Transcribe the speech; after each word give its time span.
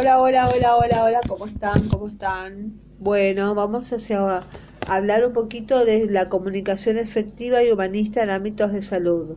Hola, 0.00 0.18
hola, 0.18 0.48
hola, 0.48 0.76
hola, 0.76 1.04
hola, 1.04 1.20
¿cómo 1.28 1.44
están? 1.44 1.86
¿Cómo 1.88 2.06
están? 2.06 2.72
Bueno, 3.00 3.54
vamos 3.54 3.92
hacia 3.92 4.44
hablar 4.86 5.26
un 5.26 5.34
poquito 5.34 5.84
de 5.84 6.06
la 6.08 6.30
comunicación 6.30 6.96
efectiva 6.96 7.62
y 7.62 7.70
humanista 7.70 8.22
en 8.22 8.30
ámbitos 8.30 8.72
de 8.72 8.80
salud. 8.80 9.36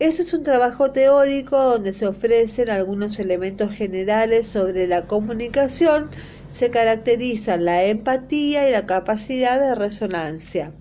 Este 0.00 0.22
es 0.22 0.34
un 0.34 0.42
trabajo 0.42 0.90
teórico 0.90 1.56
donde 1.56 1.92
se 1.92 2.08
ofrecen 2.08 2.68
algunos 2.68 3.20
elementos 3.20 3.70
generales 3.70 4.48
sobre 4.48 4.88
la 4.88 5.06
comunicación, 5.06 6.10
se 6.50 6.72
caracterizan 6.72 7.64
la 7.64 7.84
empatía 7.84 8.68
y 8.68 8.72
la 8.72 8.86
capacidad 8.86 9.60
de 9.60 9.76
resonancia. 9.76 10.72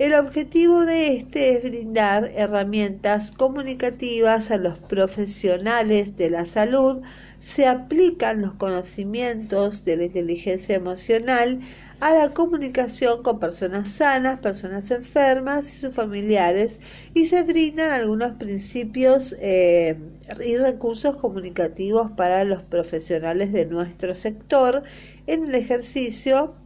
El 0.00 0.14
objetivo 0.14 0.84
de 0.84 1.14
este 1.14 1.52
es 1.52 1.62
brindar 1.62 2.32
herramientas 2.34 3.30
comunicativas 3.30 4.50
a 4.50 4.56
los 4.56 4.80
profesionales 4.80 6.16
de 6.16 6.30
la 6.30 6.44
salud 6.44 7.02
se 7.42 7.66
aplican 7.66 8.40
los 8.40 8.54
conocimientos 8.54 9.84
de 9.84 9.96
la 9.96 10.04
inteligencia 10.04 10.76
emocional 10.76 11.60
a 12.00 12.14
la 12.14 12.34
comunicación 12.34 13.22
con 13.22 13.38
personas 13.38 13.88
sanas, 13.88 14.40
personas 14.40 14.90
enfermas 14.90 15.72
y 15.72 15.76
sus 15.76 15.94
familiares 15.94 16.80
y 17.14 17.26
se 17.26 17.42
brindan 17.44 17.92
algunos 17.92 18.32
principios 18.38 19.36
eh, 19.40 19.96
y 20.44 20.56
recursos 20.56 21.16
comunicativos 21.16 22.10
para 22.12 22.44
los 22.44 22.62
profesionales 22.64 23.52
de 23.52 23.66
nuestro 23.66 24.14
sector 24.14 24.82
en 25.28 25.44
el 25.44 25.54
ejercicio 25.54 26.56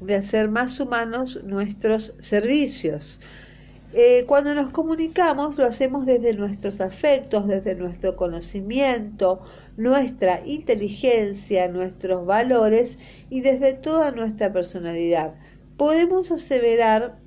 de 0.00 0.16
hacer 0.16 0.48
más 0.48 0.78
humanos 0.78 1.42
nuestros 1.44 2.14
servicios. 2.20 3.20
Eh, 3.92 4.24
cuando 4.28 4.54
nos 4.54 4.70
comunicamos 4.70 5.58
lo 5.58 5.64
hacemos 5.64 6.06
desde 6.06 6.32
nuestros 6.34 6.80
afectos, 6.80 7.48
desde 7.48 7.74
nuestro 7.74 8.14
conocimiento, 8.14 9.42
nuestra 9.80 10.42
inteligencia, 10.44 11.68
nuestros 11.68 12.26
valores 12.26 12.98
y 13.30 13.40
desde 13.40 13.72
toda 13.72 14.10
nuestra 14.10 14.52
personalidad. 14.52 15.34
Podemos 15.76 16.30
aseverar 16.30 17.18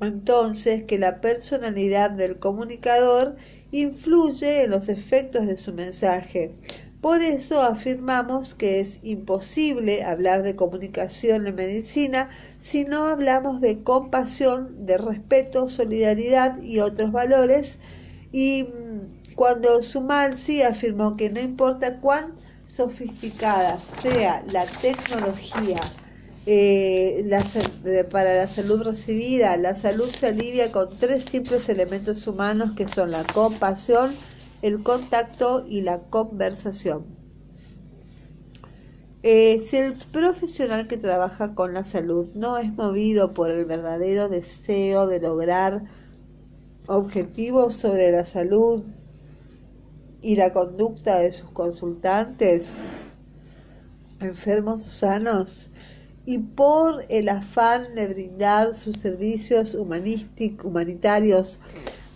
entonces 0.00 0.84
que 0.84 0.98
la 0.98 1.20
personalidad 1.20 2.10
del 2.10 2.38
comunicador 2.38 3.36
influye 3.70 4.64
en 4.64 4.70
los 4.70 4.88
efectos 4.88 5.46
de 5.46 5.56
su 5.56 5.74
mensaje. 5.74 6.54
Por 7.02 7.22
eso 7.22 7.60
afirmamos 7.60 8.54
que 8.54 8.80
es 8.80 8.98
imposible 9.02 10.02
hablar 10.02 10.42
de 10.42 10.56
comunicación 10.56 11.46
en 11.46 11.54
medicina 11.54 12.30
si 12.58 12.84
no 12.84 13.06
hablamos 13.06 13.60
de 13.60 13.82
compasión, 13.84 14.86
de 14.86 14.98
respeto, 14.98 15.68
solidaridad 15.68 16.60
y 16.60 16.80
otros 16.80 17.12
valores. 17.12 17.78
Y 18.32 18.68
cuando 19.38 19.80
Sumalsi 19.84 20.62
afirmó 20.62 21.16
que 21.16 21.30
no 21.30 21.38
importa 21.38 22.00
cuán 22.00 22.34
sofisticada 22.66 23.80
sea 23.80 24.42
la 24.50 24.66
tecnología 24.66 25.78
eh, 26.44 27.24
para 28.10 28.34
la 28.34 28.48
salud 28.48 28.82
recibida, 28.82 29.56
la 29.56 29.76
salud 29.76 30.08
se 30.10 30.26
alivia 30.26 30.72
con 30.72 30.88
tres 30.98 31.22
simples 31.22 31.68
elementos 31.68 32.26
humanos 32.26 32.72
que 32.76 32.88
son 32.88 33.12
la 33.12 33.22
compasión, 33.22 34.12
el 34.60 34.82
contacto 34.82 35.64
y 35.68 35.82
la 35.82 36.00
conversación. 36.00 37.06
Eh, 39.22 39.62
si 39.64 39.76
el 39.76 39.92
profesional 39.92 40.88
que 40.88 40.96
trabaja 40.96 41.54
con 41.54 41.74
la 41.74 41.84
salud 41.84 42.28
no 42.34 42.58
es 42.58 42.72
movido 42.72 43.34
por 43.34 43.52
el 43.52 43.66
verdadero 43.66 44.28
deseo 44.28 45.06
de 45.06 45.20
lograr 45.20 45.84
objetivos 46.88 47.76
sobre 47.76 48.10
la 48.10 48.24
salud 48.24 48.82
y 50.22 50.36
la 50.36 50.52
conducta 50.52 51.18
de 51.18 51.32
sus 51.32 51.50
consultantes, 51.50 52.76
enfermos 54.20 54.86
o 54.86 54.90
sanos, 54.90 55.70
y 56.26 56.38
por 56.38 57.04
el 57.08 57.28
afán 57.28 57.94
de 57.94 58.08
brindar 58.08 58.74
sus 58.74 58.96
servicios 58.96 59.74
humanitarios 59.74 61.58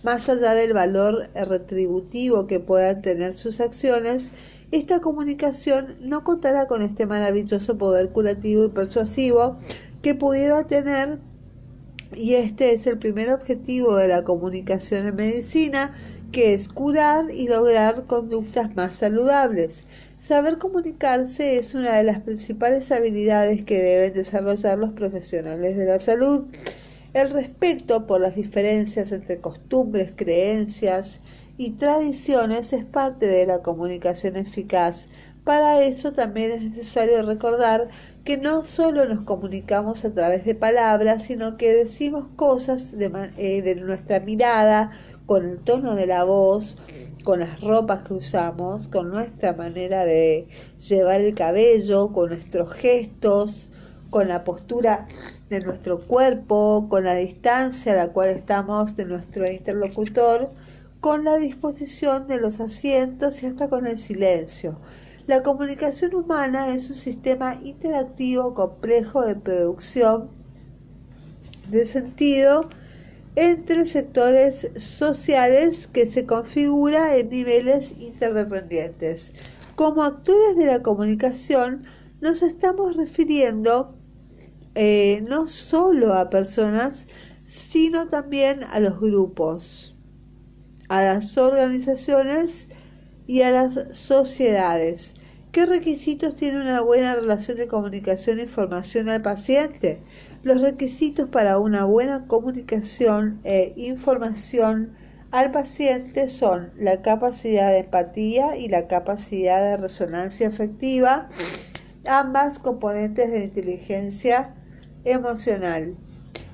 más 0.03 0.27
allá 0.29 0.53
del 0.53 0.73
valor 0.73 1.29
retributivo 1.33 2.45
que 2.45 2.59
puedan 2.59 3.01
tener 3.01 3.33
sus 3.33 3.59
acciones, 3.61 4.31
esta 4.71 4.99
comunicación 4.99 5.95
no 6.01 6.23
contará 6.23 6.67
con 6.67 6.81
este 6.81 7.05
maravilloso 7.05 7.77
poder 7.77 8.09
curativo 8.09 8.65
y 8.65 8.69
persuasivo 8.69 9.57
que 10.01 10.13
pudiera 10.13 10.67
tener 10.67 11.19
y 12.15 12.35
este 12.35 12.73
es 12.73 12.85
el 12.85 12.99
primer 12.99 13.31
objetivo 13.31 13.95
de 13.95 14.07
la 14.07 14.23
comunicación 14.23 15.07
en 15.07 15.15
medicina, 15.15 15.95
que 16.33 16.53
es 16.53 16.67
curar 16.67 17.29
y 17.31 17.47
lograr 17.47 18.05
conductas 18.07 18.75
más 18.75 18.97
saludables. 18.97 19.83
Saber 20.17 20.57
comunicarse 20.57 21.57
es 21.57 21.75
una 21.75 21.95
de 21.95 22.03
las 22.03 22.21
principales 22.21 22.91
habilidades 22.91 23.63
que 23.63 23.81
deben 23.81 24.13
desarrollar 24.13 24.79
los 24.79 24.93
profesionales 24.93 25.77
de 25.77 25.85
la 25.85 25.99
salud. 25.99 26.47
El 27.13 27.29
respeto 27.29 28.07
por 28.07 28.19
las 28.19 28.35
diferencias 28.35 29.11
entre 29.11 29.39
costumbres, 29.39 30.11
creencias 30.15 31.19
y 31.55 31.71
tradiciones 31.71 32.73
es 32.73 32.83
parte 32.83 33.27
de 33.27 33.45
la 33.45 33.61
comunicación 33.61 34.35
eficaz. 34.35 35.09
Para 35.43 35.83
eso 35.83 36.13
también 36.13 36.51
es 36.51 36.63
necesario 36.63 37.21
recordar 37.23 37.89
que 38.23 38.37
no 38.37 38.63
solo 38.63 39.05
nos 39.05 39.23
comunicamos 39.23 40.05
a 40.05 40.13
través 40.13 40.45
de 40.45 40.55
palabras, 40.55 41.25
sino 41.25 41.57
que 41.57 41.73
decimos 41.73 42.29
cosas 42.35 42.97
de, 42.97 43.11
eh, 43.37 43.61
de 43.61 43.75
nuestra 43.75 44.21
mirada, 44.21 44.91
con 45.25 45.45
el 45.45 45.59
tono 45.59 45.95
de 45.95 46.05
la 46.05 46.23
voz, 46.23 46.77
con 47.23 47.39
las 47.39 47.61
ropas 47.61 48.03
que 48.03 48.13
usamos, 48.13 48.87
con 48.87 49.09
nuestra 49.09 49.53
manera 49.53 50.05
de 50.05 50.47
llevar 50.87 51.21
el 51.21 51.33
cabello, 51.35 52.11
con 52.11 52.29
nuestros 52.29 52.73
gestos, 52.73 53.69
con 54.09 54.27
la 54.27 54.43
postura 54.43 55.07
de 55.49 55.61
nuestro 55.61 55.99
cuerpo, 55.99 56.87
con 56.89 57.05
la 57.05 57.15
distancia 57.15 57.93
a 57.93 57.95
la 57.95 58.11
cual 58.11 58.29
estamos 58.29 58.95
de 58.95 59.05
nuestro 59.05 59.49
interlocutor, 59.49 60.51
con 60.99 61.23
la 61.23 61.37
disposición 61.37 62.27
de 62.27 62.39
los 62.39 62.59
asientos 62.59 63.41
y 63.43 63.47
hasta 63.47 63.69
con 63.69 63.87
el 63.87 63.97
silencio. 63.97 64.79
La 65.25 65.41
comunicación 65.41 66.15
humana 66.15 66.73
es 66.73 66.89
un 66.89 66.95
sistema 66.95 67.55
interactivo 67.63 68.53
complejo 68.53 69.21
de 69.25 69.35
producción 69.35 70.29
de 71.69 71.85
sentido 71.85 72.61
entre 73.35 73.85
sectores 73.85 74.71
sociales 74.77 75.87
que 75.87 76.05
se 76.05 76.25
configura 76.25 77.17
en 77.17 77.29
niveles 77.29 77.93
interdependientes. 77.99 79.33
Como 79.75 80.03
actores 80.03 80.55
de 80.55 80.67
la 80.67 80.83
comunicación 80.83 81.85
nos 82.21 82.41
estamos 82.43 82.95
refiriendo 82.95 83.95
eh, 84.75 85.23
no 85.27 85.47
solo 85.47 86.13
a 86.13 86.29
personas, 86.29 87.05
sino 87.45 88.07
también 88.07 88.63
a 88.63 88.79
los 88.79 88.99
grupos, 88.99 89.95
a 90.89 91.03
las 91.03 91.37
organizaciones 91.37 92.67
y 93.27 93.41
a 93.41 93.51
las 93.51 93.97
sociedades. 93.97 95.15
¿Qué 95.51 95.65
requisitos 95.67 96.35
tiene 96.35 96.61
una 96.61 96.81
buena 96.81 97.15
relación 97.15 97.57
de 97.57 97.67
comunicación 97.67 98.39
e 98.39 98.43
información 98.43 99.09
al 99.09 99.21
paciente? 99.21 100.01
Los 100.43 100.59
requisitos 100.59 101.29
para 101.29 101.57
una 101.57 101.85
buena 101.85 102.27
comunicación 102.27 103.39
e 103.45 103.73
información 103.77 104.91
al 105.31 105.51
paciente 105.51 106.29
son 106.29 106.73
la 106.77 107.01
capacidad 107.01 107.71
de 107.71 107.79
empatía 107.79 108.57
y 108.57 108.67
la 108.67 108.89
capacidad 108.89 109.61
de 109.61 109.77
resonancia 109.77 110.45
efectiva, 110.45 111.29
ambas 112.05 112.59
componentes 112.59 113.31
de 113.31 113.39
la 113.39 113.45
inteligencia 113.45 114.53
emocional. 115.05 115.95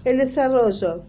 El 0.06 0.19
desarrollo. 0.19 1.03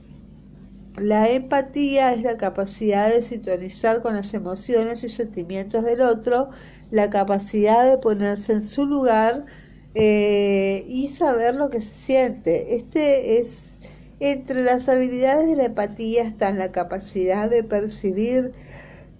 La 0.96 1.28
empatía 1.28 2.14
es 2.14 2.22
la 2.22 2.38
capacidad 2.38 3.10
de 3.10 3.20
sintonizar 3.20 4.00
con 4.00 4.14
las 4.14 4.32
emociones 4.32 5.04
y 5.04 5.10
sentimientos 5.10 5.84
del 5.84 6.00
otro, 6.00 6.48
la 6.90 7.10
capacidad 7.10 7.88
de 7.88 7.98
ponerse 7.98 8.54
en 8.54 8.62
su 8.62 8.86
lugar 8.86 9.44
eh, 9.94 10.84
y 10.88 11.08
saber 11.08 11.54
lo 11.54 11.70
que 11.70 11.80
se 11.80 11.94
siente. 11.94 12.76
Este 12.76 13.40
es 13.40 13.70
entre 14.20 14.62
las 14.62 14.88
habilidades 14.88 15.48
de 15.48 15.56
la 15.56 15.64
empatía 15.64 16.22
están 16.22 16.58
la 16.58 16.72
capacidad 16.72 17.48
de 17.48 17.64
percibir 17.64 18.52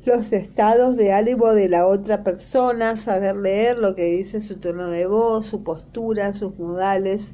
los 0.04 0.32
estados 0.32 0.96
de 0.96 1.12
ánimo 1.12 1.52
de 1.52 1.68
la 1.68 1.86
otra 1.86 2.22
persona, 2.22 2.98
saber 2.98 3.36
leer 3.36 3.78
lo 3.78 3.94
que 3.94 4.04
dice 4.04 4.40
su 4.40 4.58
tono 4.58 4.88
de 4.88 5.06
voz, 5.06 5.46
su 5.46 5.62
postura, 5.62 6.34
sus 6.34 6.58
modales, 6.58 7.32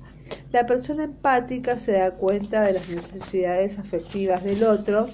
la 0.53 0.67
persona 0.67 1.05
empática 1.05 1.79
se 1.79 1.93
da 1.93 2.13
cuenta 2.13 2.63
de 2.63 2.73
las 2.75 2.89
necesidades 2.89 3.79
afectivas 3.79 4.43
del 4.45 4.63
otro 4.63 5.09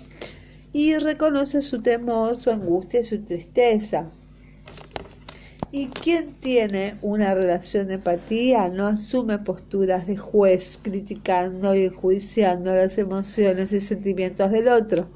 y 0.72 0.96
reconoce 0.96 1.62
su 1.62 1.82
temor, 1.82 2.38
su 2.38 2.50
angustia 2.50 3.00
y 3.00 3.04
su 3.04 3.22
tristeza. 3.22 4.10
Y 5.74 5.86
quien 5.86 6.34
tiene 6.34 6.98
una 7.00 7.34
relación 7.34 7.88
de 7.88 7.94
empatía 7.94 8.68
no 8.68 8.88
asume 8.88 9.38
posturas 9.38 10.06
de 10.06 10.18
juez 10.18 10.78
criticando 10.82 11.74
y 11.74 11.84
enjuiciando 11.86 12.74
las 12.74 12.98
emociones 12.98 13.72
y 13.72 13.80
sentimientos 13.80 14.50
del 14.50 14.68
otro. 14.68 15.08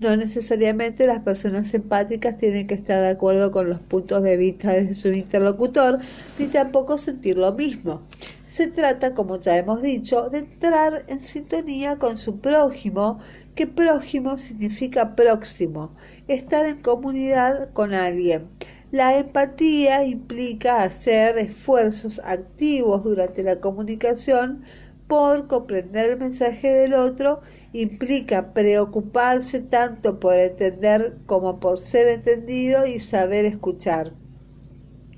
No 0.00 0.16
necesariamente 0.16 1.06
las 1.06 1.20
personas 1.20 1.72
empáticas 1.74 2.38
tienen 2.38 2.66
que 2.66 2.74
estar 2.74 3.00
de 3.00 3.10
acuerdo 3.10 3.52
con 3.52 3.68
los 3.68 3.82
puntos 3.82 4.24
de 4.24 4.36
vista 4.36 4.72
de 4.72 4.94
su 4.94 5.12
interlocutor, 5.12 6.00
ni 6.40 6.48
tampoco 6.48 6.98
sentir 6.98 7.38
lo 7.38 7.52
mismo. 7.52 8.02
Se 8.46 8.66
trata, 8.66 9.14
como 9.14 9.38
ya 9.38 9.58
hemos 9.58 9.80
dicho, 9.80 10.28
de 10.28 10.38
entrar 10.38 11.04
en 11.06 11.20
sintonía 11.20 12.00
con 12.00 12.18
su 12.18 12.40
prójimo, 12.40 13.20
que 13.54 13.68
prójimo 13.68 14.38
significa 14.38 15.14
próximo, 15.14 15.94
estar 16.26 16.66
en 16.66 16.82
comunidad 16.82 17.72
con 17.72 17.94
alguien. 17.94 18.48
La 18.90 19.16
empatía 19.16 20.04
implica 20.04 20.82
hacer 20.82 21.38
esfuerzos 21.38 22.20
activos 22.24 23.04
durante 23.04 23.44
la 23.44 23.60
comunicación 23.60 24.64
por 25.06 25.46
comprender 25.46 26.10
el 26.10 26.18
mensaje 26.18 26.72
del 26.72 26.94
otro 26.94 27.40
implica 27.72 28.52
preocuparse 28.52 29.60
tanto 29.60 30.18
por 30.18 30.34
entender 30.34 31.18
como 31.26 31.60
por 31.60 31.78
ser 31.78 32.08
entendido 32.08 32.84
y 32.84 32.98
saber 32.98 33.44
escuchar. 33.44 34.12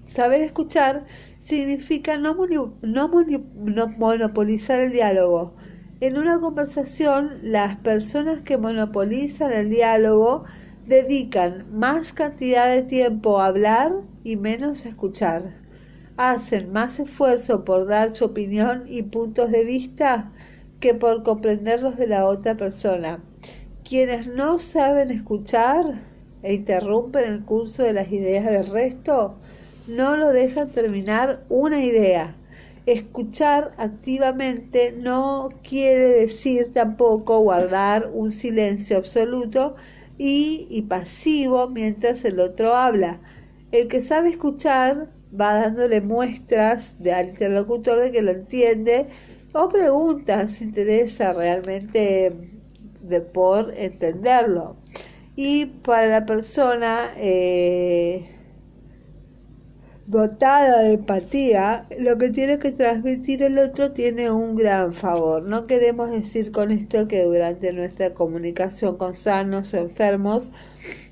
Saber 0.07 0.43
escuchar 0.43 1.07
significa 1.39 2.19
no, 2.19 2.35
monopolizar 3.99 4.81
el 4.81 4.93
diálogo. 4.93 5.55
En 6.01 6.19
una 6.19 6.41
conversación, 6.41 7.39
las 7.43 7.79
personas 7.79 8.43
que 8.43 8.59
monopolizan 8.59 9.53
el 9.55 9.71
diálogo 9.71 10.45
dedican 10.85 11.67
más 11.73 12.13
cantidad 12.13 12.73
de 12.73 12.83
tiempo 12.83 13.41
a 13.41 13.47
hablar 13.47 13.93
y 14.25 14.37
menos 14.37 14.85
a 14.85 14.89
escuchar. 14.89 15.55
Hacen 16.17 16.73
más 16.73 16.99
esfuerzo 16.99 17.65
por 17.65 17.87
dar 17.87 18.15
su 18.15 18.25
opinión 18.25 18.85
y 18.87 19.03
puntos 19.03 19.51
de 19.51 19.65
vista 19.65 20.33
que 20.81 20.95
por 20.95 21.23
comprenderlos 21.23 21.97
de 21.97 22.09
la 22.09 22.27
otra 22.27 22.57
persona. 22.57 23.23
Quienes 23.89 24.27
no 24.27 24.59
saben 24.59 25.11
escuchar 25.11 26.03
e 26.43 26.55
interrumpen 26.55 27.25
el 27.25 27.45
curso 27.45 27.85
de 27.85 27.93
las 27.93 28.11
ideas 28.11 28.45
del 28.45 28.67
resto, 28.67 29.37
no 29.87 30.17
lo 30.17 30.33
dejan 30.33 30.69
terminar 30.71 31.45
una 31.49 31.85
idea. 31.85 32.37
Escuchar 32.87 33.71
activamente 33.77 34.93
no 34.99 35.51
quiere 35.63 36.09
decir 36.23 36.73
tampoco 36.73 37.39
guardar 37.41 38.11
un 38.13 38.33
silencio 38.33 38.97
absoluto 38.97 39.77
y, 40.25 40.83
pasivo 40.83 41.69
mientras 41.69 42.25
el 42.25 42.39
otro 42.39 42.75
habla. 42.75 43.21
El 43.73 43.89
que 43.89 44.01
sabe 44.01 44.31
escuchar 44.31 45.09
va 45.39 45.55
dándole 45.55 46.01
muestras 46.01 46.97
al 47.13 47.31
interlocutor 47.31 47.99
de 47.99 48.13
que 48.13 48.23
lo 48.23 48.31
entiende 48.31 49.09
o 49.53 49.69
preguntas 49.69 50.53
si 50.53 50.65
interesa 50.65 51.33
realmente 51.33 52.33
de 53.03 53.21
por 53.21 53.75
entenderlo. 53.77 54.77
Y 55.35 55.67
para 55.67 56.07
la 56.07 56.27
persona 56.27 57.11
eh, 57.17 58.29
dotada 60.13 60.83
de 60.83 60.93
empatía, 60.93 61.87
lo 61.99 62.19
que 62.19 62.29
tiene 62.29 62.59
que 62.59 62.71
transmitir 62.71 63.43
el 63.43 63.59
otro 63.59 63.93
tiene 63.93 64.31
un 64.31 64.55
gran 64.55 64.93
favor. 64.93 65.43
No 65.43 65.67
queremos 65.67 66.11
decir 66.11 66.53
con 66.53 66.71
esto 66.71 67.09
que 67.09 67.25
durante 67.25 67.73
nuestra 67.73 68.13
comunicación 68.13 68.99
con 68.99 69.15
sanos 69.15 69.73
o 69.73 69.79
enfermos 69.79 70.53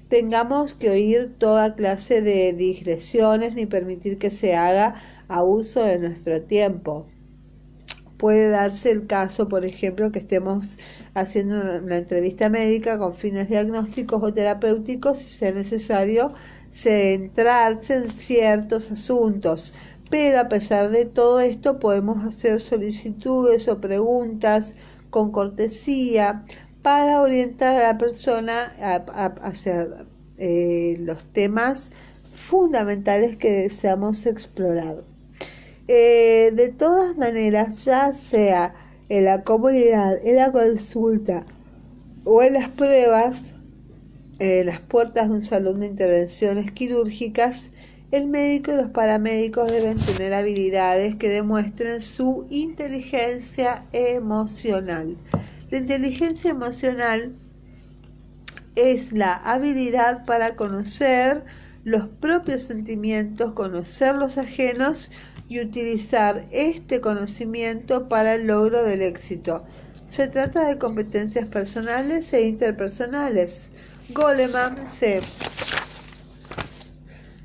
tengamos 0.09 0.75
que 0.75 0.91
oír 0.91 1.35
toda 1.39 1.75
clase 1.77 2.21
de 2.21 2.53
digresiones 2.53 3.55
ni 3.55 3.65
permitir 3.65 4.19
que 4.19 4.29
se 4.29 4.55
haga 4.55 4.97
abuso 5.29 5.83
de 5.83 5.99
nuestro 5.99 6.43
tiempo 6.43 7.07
puede 8.21 8.51
darse 8.51 8.91
el 8.91 9.07
caso, 9.07 9.49
por 9.49 9.65
ejemplo, 9.65 10.13
que 10.13 10.19
estemos 10.19 10.77
haciendo 11.15 11.59
una, 11.59 11.97
entrevista 11.97 12.51
médica 12.51 12.99
con 12.99 13.15
fines 13.15 13.49
diagnósticos 13.49 14.23
o 14.23 14.35
terapéuticos 14.35 15.17
si 15.17 15.31
sea 15.31 15.53
necesario 15.53 16.35
centrarse 16.71 17.97
en 17.97 18.11
ciertos 18.11 18.91
asuntos. 18.91 19.75
Pero 20.11 20.41
a 20.41 20.49
pesar 20.49 20.91
de 20.91 21.05
todo 21.05 21.41
esto 21.41 21.79
podemos 21.79 22.25
hacer 22.25 22.61
solicitudes 22.61 23.69
o 23.69 23.81
preguntas 23.81 24.75
con 25.11 25.31
cortesía 25.31 26.45
para 26.83 27.21
orientar 27.21 27.77
a 27.77 27.93
la 27.93 27.99
persona 27.99 28.73
a, 28.81 29.35
eh, 30.39 30.97
los 31.01 31.25
temas 31.33 31.91
fundamentales 32.35 33.37
que 33.37 33.51
deseamos 33.51 34.27
explorar. 34.27 35.05
Eh, 35.87 36.53
de 36.55 36.69
todas 36.71 37.17
maneras, 37.17 37.85
ya 37.85 38.13
sea 38.13 38.75
en 39.09 39.25
la 39.25 39.43
comunidad, 39.43 40.25
en 40.25 40.37
la 40.37 40.53
consulta 40.53 41.45
o 42.25 42.43
en 42.43 42.55
las 42.55 42.69
pruebas, 42.71 43.55
en 44.41 44.67
las 44.67 44.81
puertas 44.81 45.29
de 45.29 45.35
un 45.37 45.45
salón 45.45 45.81
de 45.81 45.87
intervenciones 45.87 46.73
quirúrgicas, 46.73 47.71
el 48.11 48.27
médico 48.27 48.73
y 48.73 48.77
los 48.77 48.89
paramédicos 48.89 49.71
deben 49.71 49.99
tener 49.99 50.35
habilidades 50.35 51.15
que 51.15 51.29
demuestren 51.29 52.01
su 52.01 52.47
inteligencia 52.51 53.83
emocional. 53.93 55.17
La 55.71 55.79
inteligencia 55.79 56.51
emocional 56.51 57.35
es 58.75 59.13
la 59.13 59.35
habilidad 59.35 60.25
para 60.25 60.57
conocer 60.57 61.45
los 61.85 62.09
propios 62.09 62.63
sentimientos, 62.63 63.53
conocer 63.53 64.17
los 64.17 64.39
ajenos 64.39 65.11
y 65.49 65.61
utilizar 65.61 66.47
este 66.51 67.01
conocimiento 67.01 68.09
para 68.09 68.35
el 68.35 68.47
logro 68.47 68.83
del 68.83 69.03
éxito. 69.03 69.65
Se 70.09 70.29
trata 70.29 70.67
de 70.67 70.79
competencias 70.79 71.47
personales 71.47 72.33
e 72.33 72.49
interpersonales. 72.49 73.69
Goleman 74.13 74.87
se, 74.87 75.21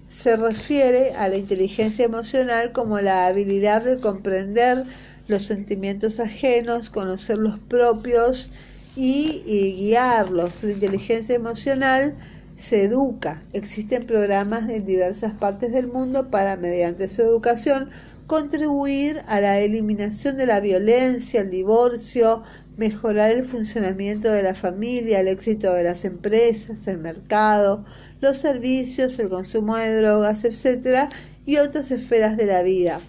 se 0.08 0.38
refiere 0.38 1.14
a 1.16 1.28
la 1.28 1.38
inteligencia 1.38 2.06
emocional 2.06 2.72
como 2.72 3.00
la 3.00 3.28
habilidad 3.28 3.84
de 3.84 4.00
comprender 4.00 4.84
los 5.28 5.44
sentimientos 5.44 6.20
ajenos, 6.20 6.90
conocer 6.90 7.38
los 7.38 7.60
propios 7.60 8.52
y, 8.96 9.44
y 9.46 9.76
guiarlos. 9.76 10.64
La 10.64 10.72
inteligencia 10.72 11.36
emocional 11.36 12.16
se 12.58 12.84
educa. 12.84 13.44
Existen 13.54 14.06
programas 14.06 14.70
en 14.70 14.86
diversas 14.86 15.34
partes 15.34 15.74
del 15.74 15.88
mundo 15.88 16.30
para, 16.30 16.56
mediante 16.56 17.08
su 17.08 17.22
educación, 17.22 17.90
contribuir 18.28 19.22
a 19.28 19.40
la 19.40 19.60
eliminación 19.60 20.38
de 20.38 20.46
la 20.46 20.60
violencia, 20.60 21.42
el 21.42 21.52
divorcio, 21.52 22.44
mejorar 22.77 23.31
el 23.31 23.44
funcionamiento 23.44 24.31
de 24.31 24.44
la 24.44 24.54
familia, 24.54 25.19
el 25.19 25.27
éxito 25.27 25.74
de 25.74 25.83
las 25.83 26.06
empresas, 26.06 26.88
el 26.88 26.98
mercado, 26.98 27.86
los 28.22 28.38
servicios, 28.38 29.18
el 29.19 29.30
consumo 29.30 29.77
de 29.77 29.98
drogas, 29.98 30.44
etc., 30.44 31.10
y 31.45 31.57
otras 31.57 31.92
esferas 31.92 32.38
de 32.38 32.48
la 32.48 32.63
vida. 32.63 33.00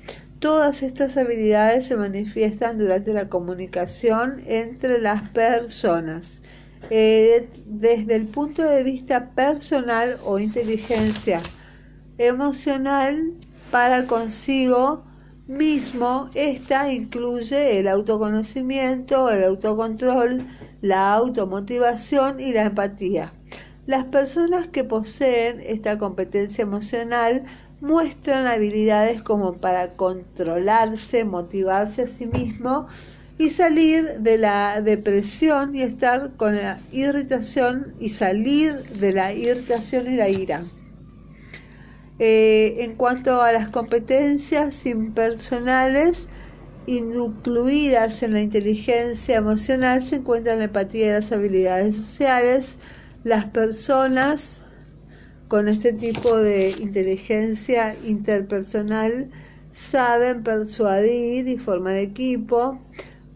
Todas 0.41 0.83
estas 0.83 1.17
habilidades 1.17 1.87
se 1.87 1.97
manifiestan 1.97 2.77
durante 2.77 3.15
la 3.15 3.29
comunicación 3.29 4.43
entre 4.47 5.01
las 5.01 5.31
personas. 5.31 6.43
Eh, 6.91 7.49
desde 7.67 8.15
el 8.15 8.27
punto 8.27 8.63
de 8.63 8.83
vista 8.83 9.31
personal 9.31 10.19
o 10.25 10.39
inteligencia 10.39 11.41
emocional 12.19 13.33
para 13.71 14.07
consigo 14.07 15.05
mismo, 15.47 16.29
esta 16.35 16.93
incluye 16.93 17.79
el 17.79 17.87
autoconocimiento, 17.89 19.31
el 19.31 19.45
autocontrol, 19.45 20.47
la 20.83 21.15
automotivación 21.15 22.41
y 22.41 22.53
la 22.53 22.65
empatía. 22.65 23.33
Las 23.87 24.05
personas 24.07 24.67
que 24.67 24.83
poseen 24.83 25.61
esta 25.61 25.99
competencia 25.99 26.63
emocional 26.63 27.45
muestran 27.81 28.47
habilidades 28.49 29.23
como 29.23 29.59
para 29.59 29.95
controlarse, 29.95 31.25
motivarse 31.25 32.03
a 32.03 32.07
sí 32.09 32.27
mismo 32.27 32.89
y 33.39 33.51
salir 33.51 34.21
de 34.21 34.39
la 34.39 34.81
depresión 34.81 35.77
y 35.77 35.83
estar 35.83 36.35
con 36.37 36.57
la 36.57 36.81
irritación 36.91 37.95
y 38.01 38.09
salir 38.09 38.75
de 38.99 39.13
la 39.13 39.33
irritación 39.33 40.09
y 40.09 40.17
la 40.17 40.29
ira. 40.29 40.65
Eh, 42.19 42.77
en 42.85 42.95
cuanto 42.95 43.43
a 43.43 43.53
las 43.53 43.69
competencias 43.69 44.87
impersonales, 44.87 46.29
incluidas 46.87 48.23
en 48.23 48.33
la 48.33 48.41
inteligencia 48.41 49.37
emocional, 49.37 50.05
se 50.05 50.17
encuentran 50.17 50.59
la 50.59 50.65
empatía 50.67 51.07
y 51.07 51.21
las 51.21 51.33
habilidades 51.33 51.95
sociales. 51.95 52.79
Las 53.23 53.47
personas 53.47 54.61
con 55.49 55.69
este 55.69 55.93
tipo 55.93 56.37
de 56.37 56.71
inteligencia 56.81 57.97
interpersonal 58.05 59.31
saben 59.71 60.43
persuadir 60.43 61.49
y 61.49 61.59
formar 61.59 61.97
equipo, 61.97 62.81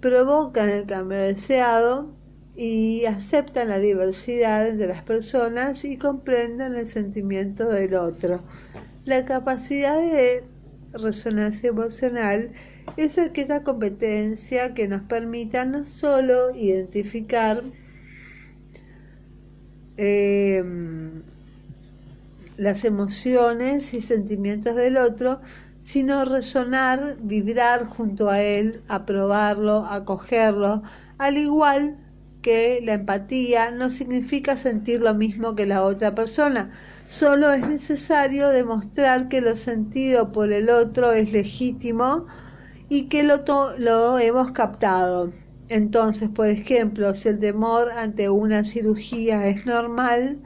provocan 0.00 0.70
el 0.70 0.86
cambio 0.86 1.18
deseado 1.18 2.19
y 2.62 3.06
aceptan 3.06 3.70
la 3.70 3.78
diversidad 3.78 4.74
de 4.74 4.86
las 4.86 5.02
personas 5.02 5.82
y 5.86 5.96
comprenden 5.96 6.74
el 6.74 6.86
sentimiento 6.86 7.66
del 7.70 7.94
otro. 7.94 8.42
La 9.06 9.24
capacidad 9.24 9.98
de 9.98 10.44
resonancia 10.92 11.70
emocional 11.70 12.52
es 12.98 13.16
aquella 13.16 13.64
competencia 13.64 14.74
que 14.74 14.88
nos 14.88 15.00
permita 15.00 15.64
no 15.64 15.86
solo 15.86 16.54
identificar 16.54 17.62
em, 19.96 21.22
las 22.58 22.84
emociones 22.84 23.94
y 23.94 24.02
sentimientos 24.02 24.76
del 24.76 24.98
otro, 24.98 25.40
sino 25.78 26.26
resonar, 26.26 27.16
vibrar 27.22 27.86
junto 27.86 28.28
a 28.28 28.42
él, 28.42 28.82
aprobarlo, 28.86 29.86
acogerlo, 29.86 30.82
al 31.16 31.38
igual 31.38 31.96
que 32.42 32.80
la 32.82 32.94
empatía 32.94 33.70
no 33.70 33.90
significa 33.90 34.56
sentir 34.56 35.00
lo 35.00 35.14
mismo 35.14 35.54
que 35.54 35.66
la 35.66 35.82
otra 35.84 36.14
persona, 36.14 36.70
solo 37.06 37.52
es 37.52 37.66
necesario 37.66 38.48
demostrar 38.48 39.28
que 39.28 39.40
lo 39.40 39.56
sentido 39.56 40.32
por 40.32 40.52
el 40.52 40.70
otro 40.70 41.12
es 41.12 41.32
legítimo 41.32 42.26
y 42.88 43.08
que 43.08 43.22
lo, 43.22 43.44
lo 43.78 44.18
hemos 44.18 44.52
captado. 44.52 45.32
Entonces, 45.68 46.28
por 46.28 46.48
ejemplo, 46.48 47.14
si 47.14 47.28
el 47.28 47.38
temor 47.38 47.92
ante 47.92 48.28
una 48.28 48.64
cirugía 48.64 49.46
es 49.46 49.66
normal, 49.66 50.40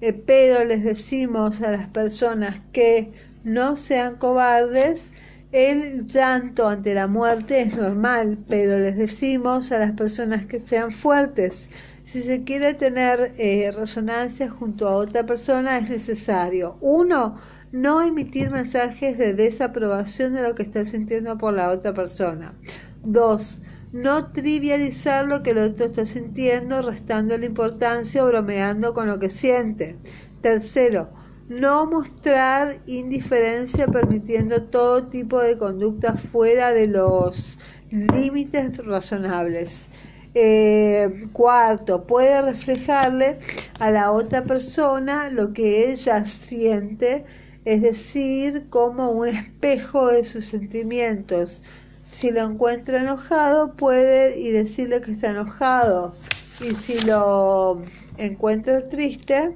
eh, 0.00 0.12
pero 0.12 0.64
les 0.64 0.84
decimos 0.84 1.62
a 1.62 1.70
las 1.70 1.88
personas 1.88 2.60
que 2.72 3.12
no 3.44 3.76
sean 3.76 4.16
cobardes, 4.16 5.12
el 5.56 6.06
llanto 6.06 6.68
ante 6.68 6.92
la 6.92 7.06
muerte 7.06 7.62
es 7.62 7.74
normal, 7.74 8.44
pero 8.46 8.78
les 8.78 8.98
decimos 8.98 9.72
a 9.72 9.78
las 9.78 9.92
personas 9.92 10.44
que 10.44 10.60
sean 10.60 10.90
fuertes. 10.90 11.70
Si 12.02 12.20
se 12.20 12.44
quiere 12.44 12.74
tener 12.74 13.32
eh, 13.38 13.72
resonancia 13.74 14.50
junto 14.50 14.86
a 14.86 14.94
otra 14.96 15.24
persona 15.24 15.78
es 15.78 15.88
necesario. 15.88 16.76
Uno, 16.82 17.40
no 17.72 18.02
emitir 18.02 18.50
mensajes 18.50 19.16
de 19.16 19.32
desaprobación 19.32 20.34
de 20.34 20.42
lo 20.42 20.54
que 20.54 20.62
está 20.62 20.84
sintiendo 20.84 21.38
por 21.38 21.54
la 21.54 21.70
otra 21.70 21.94
persona. 21.94 22.54
Dos, 23.02 23.62
no 23.92 24.32
trivializar 24.32 25.26
lo 25.26 25.42
que 25.42 25.52
el 25.52 25.58
otro 25.58 25.86
está 25.86 26.04
sintiendo, 26.04 26.82
restando 26.82 27.38
la 27.38 27.46
importancia 27.46 28.22
o 28.22 28.28
bromeando 28.28 28.92
con 28.92 29.06
lo 29.06 29.18
que 29.18 29.30
siente. 29.30 29.96
Tercero, 30.42 31.15
no 31.48 31.86
mostrar 31.86 32.80
indiferencia 32.86 33.86
permitiendo 33.86 34.64
todo 34.64 35.06
tipo 35.08 35.40
de 35.40 35.56
conducta 35.56 36.14
fuera 36.16 36.72
de 36.72 36.88
los 36.88 37.58
límites 37.90 38.84
razonables. 38.84 39.86
Eh, 40.34 41.28
cuarto, 41.32 42.06
puede 42.06 42.42
reflejarle 42.42 43.38
a 43.78 43.90
la 43.90 44.10
otra 44.12 44.44
persona 44.44 45.30
lo 45.30 45.52
que 45.52 45.90
ella 45.90 46.24
siente, 46.24 47.24
es 47.64 47.80
decir, 47.80 48.66
como 48.68 49.12
un 49.12 49.28
espejo 49.28 50.08
de 50.08 50.24
sus 50.24 50.44
sentimientos. 50.44 51.62
Si 52.08 52.30
lo 52.30 52.42
encuentra 52.42 53.00
enojado, 53.00 53.76
puede 53.76 54.38
y 54.38 54.50
decirle 54.50 55.00
que 55.00 55.12
está 55.12 55.30
enojado. 55.30 56.14
Y 56.60 56.74
si 56.74 57.00
lo 57.00 57.80
encuentra 58.18 58.88
triste, 58.88 59.54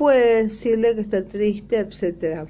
puede 0.00 0.44
decirle 0.44 0.94
que 0.94 1.02
está 1.02 1.26
triste, 1.26 1.78
etc. 1.78 2.48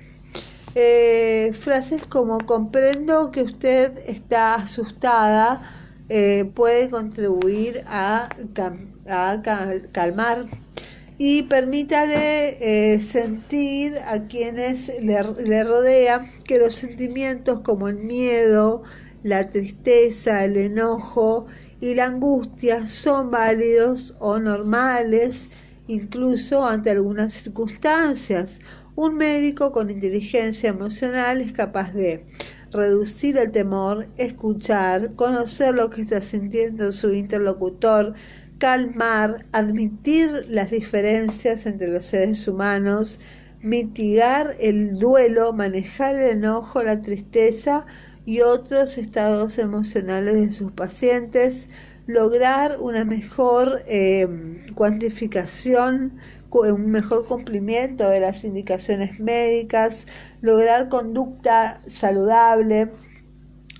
Eh, 0.76 1.50
frases 1.52 2.06
como 2.06 2.38
comprendo 2.46 3.32
que 3.32 3.42
usted 3.42 3.98
está 4.06 4.54
asustada 4.54 5.60
eh, 6.08 6.44
puede 6.54 6.88
contribuir 6.90 7.82
a, 7.88 8.28
calmar 9.90 10.46
y 11.18 11.42
permítale 11.42 12.94
eh, 12.94 13.00
sentir 13.00 13.98
a 14.06 14.28
quienes 14.28 14.92
le, 15.00 15.20
le 15.42 15.64
rodean 15.64 16.28
que 16.44 16.56
los 16.56 16.76
sentimientos 16.76 17.62
como 17.62 17.88
el 17.88 17.96
miedo, 17.96 18.84
la 19.24 19.50
tristeza, 19.50 20.44
el 20.44 20.56
enojo 20.56 21.48
y 21.80 21.96
la 21.96 22.06
angustia 22.06 22.86
son 22.86 23.32
válidos 23.32 24.14
o 24.20 24.38
normales 24.38 25.50
incluso 25.90 26.64
ante 26.64 26.90
algunas 26.90 27.32
circunstancias. 27.32 28.60
Un 28.94 29.16
médico 29.16 29.72
con 29.72 29.90
inteligencia 29.90 30.70
emocional 30.70 31.40
es 31.40 31.52
capaz 31.52 31.92
de 31.92 32.24
reducir 32.70 33.36
el 33.36 33.50
temor, 33.50 34.06
escuchar, 34.16 35.14
conocer 35.14 35.74
lo 35.74 35.90
que 35.90 36.02
está 36.02 36.22
sintiendo 36.22 36.92
su 36.92 37.12
interlocutor, 37.12 38.14
calmar, 38.58 39.46
admitir 39.52 40.46
las 40.48 40.70
diferencias 40.70 41.66
entre 41.66 41.88
los 41.88 42.04
seres 42.04 42.46
humanos, 42.46 43.18
mitigar 43.60 44.54
el 44.60 44.98
duelo, 44.98 45.52
manejar 45.52 46.14
el 46.14 46.38
enojo, 46.38 46.82
la 46.82 47.02
tristeza 47.02 47.84
y 48.26 48.42
otros 48.42 48.96
estados 48.96 49.58
emocionales 49.58 50.34
de 50.34 50.52
sus 50.52 50.70
pacientes, 50.70 51.68
lograr 52.06 52.78
una 52.80 53.04
mejor 53.04 53.82
eh, 53.86 54.26
cuantificación, 54.74 56.18
un 56.50 56.90
mejor 56.90 57.26
cumplimiento 57.26 58.08
de 58.08 58.20
las 58.20 58.44
indicaciones 58.44 59.20
médicas, 59.20 60.06
lograr 60.40 60.88
conducta 60.88 61.80
saludable, 61.86 62.90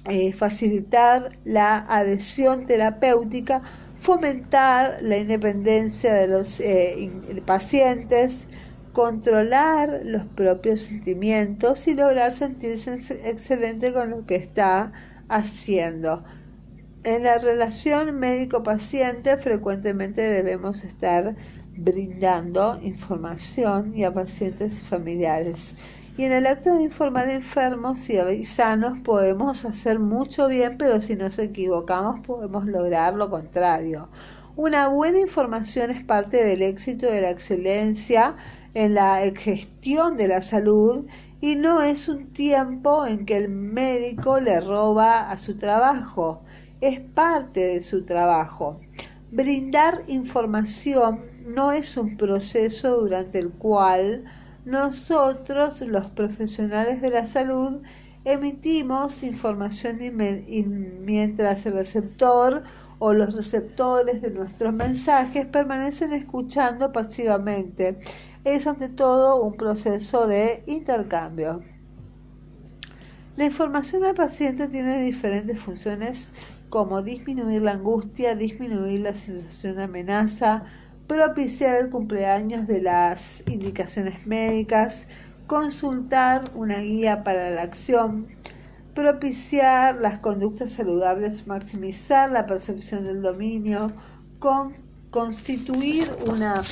eh, 0.09 0.33
facilitar 0.33 1.39
la 1.45 1.79
adhesión 1.79 2.67
terapéutica, 2.67 3.63
fomentar 3.99 4.99
la 5.03 5.19
independencia 5.19 6.15
de 6.15 6.29
los 6.29 6.61
eh, 6.61 7.11
pacientes, 7.45 8.47
controlar 8.93 10.01
los 10.05 10.25
propios 10.25 10.83
sentimientos 10.83 11.87
y 11.87 11.95
lograr 11.95 12.33
sentirse 12.33 12.95
excelente 13.29 13.93
con 13.93 14.11
lo 14.11 14.27
que 14.27 14.37
está 14.37 14.93
haciendo. 15.29 16.25
En 17.03 17.23
la 17.23 17.39
relación 17.39 18.21
médico-paciente 18.21 19.39
frecuentemente 19.39 20.21
debemos 20.21 20.85
estar 20.85 21.35
brindando 21.75 22.79
información 22.83 23.97
y 23.97 24.05
a 24.05 24.13
pacientes 24.13 24.75
y 24.75 24.85
familiares. 24.85 25.77
Y 26.19 26.25
en 26.25 26.33
el 26.33 26.47
acto 26.47 26.75
de 26.75 26.83
informar 26.83 27.31
enfermos 27.31 28.11
y 28.11 28.45
sanos 28.45 29.01
podemos 29.01 29.65
hacer 29.65 29.99
mucho 29.99 30.49
bien, 30.49 30.77
pero 30.77 31.01
si 31.01 31.17
nos 31.17 31.39
equivocamos 31.39 32.21
podemos 32.21 32.67
lograr 32.67 33.15
lo 33.15 33.31
contrario. 33.31 34.11
Una 34.55 34.89
buena 34.89 35.21
información 35.21 35.91
es 35.91 36.05
parte 36.05 36.45
del 36.45 36.61
éxito 36.61 37.07
de 37.07 37.23
la 37.23 37.31
excelencia 37.31 38.37
en 38.75 38.93
la 38.93 39.23
gestión 39.35 40.19
de 40.19 40.29
la 40.29 40.43
salud 40.43 41.07
y 41.41 41.57
no 41.57 41.81
es 41.81 42.11
un 42.11 42.27
tiempo 42.27 43.07
en 43.07 43.25
que 43.25 43.39
el 43.39 43.49
médico 43.49 44.39
le 44.39 44.61
roba 44.61 45.31
a 45.31 45.39
su 45.39 45.57
trabajo 45.57 46.43
es 46.81 47.01
parte 47.01 47.61
de 47.61 47.83
su 47.83 48.05
trabajo. 48.05 48.81
Brindar 49.31 50.03
información 50.09 51.21
no 51.45 51.73
es 51.73 51.97
un 51.97 52.17
proceso 52.17 53.01
durante 53.01 53.39
el 53.39 53.51
cual 53.51 54.25
nosotros, 54.65 55.81
los 55.83 56.07
profesionales 56.07 57.01
de 57.01 57.11
la 57.11 57.27
salud, 57.27 57.83
emitimos 58.25 59.23
información 59.23 59.99
mientras 61.05 61.65
el 61.67 61.73
receptor 61.75 62.63
o 62.99 63.15
los 63.15 63.35
receptores 63.35 64.21
de 64.21 64.31
nuestros 64.33 64.75
mensajes 64.75 65.47
permanecen 65.47 66.13
escuchando 66.13 66.93
pasivamente. 66.93 67.99
Es 68.45 68.67
ante 68.67 68.89
todo 68.89 69.43
un 69.43 69.55
proceso 69.55 70.27
de 70.27 70.63
intercambio. 70.67 71.61
La 73.37 73.47
información 73.47 74.05
al 74.05 74.15
paciente 74.15 74.69
tiene 74.69 75.03
diferentes 75.03 75.59
funciones 75.59 76.33
como 76.71 77.03
disminuir 77.03 77.63
la 77.63 77.73
angustia, 77.73 78.37
disminuir 78.37 79.01
la 79.01 79.13
sensación 79.13 79.77
de 79.77 79.83
amenaza, 79.83 80.65
propiciar 81.09 81.75
el 81.75 81.91
cumpleaños 81.91 82.69
de 82.69 82.81
las 82.81 83.43
indicaciones 83.49 84.25
médicas, 84.27 85.09
consultar 85.49 86.49
una 86.55 86.79
guía 86.79 87.25
para 87.25 87.51
la 87.51 87.63
acción, 87.63 88.29
propiciar 88.95 89.97
las 89.97 90.21
conductas 90.21 90.71
saludables, 90.71 91.49
maximizar 91.49 92.31
la 92.31 92.47
percepción 92.47 93.05
del 93.05 93.21
dominio, 93.21 93.93
con, 94.39 94.73
constituir 95.11 96.09
una, 96.29 96.63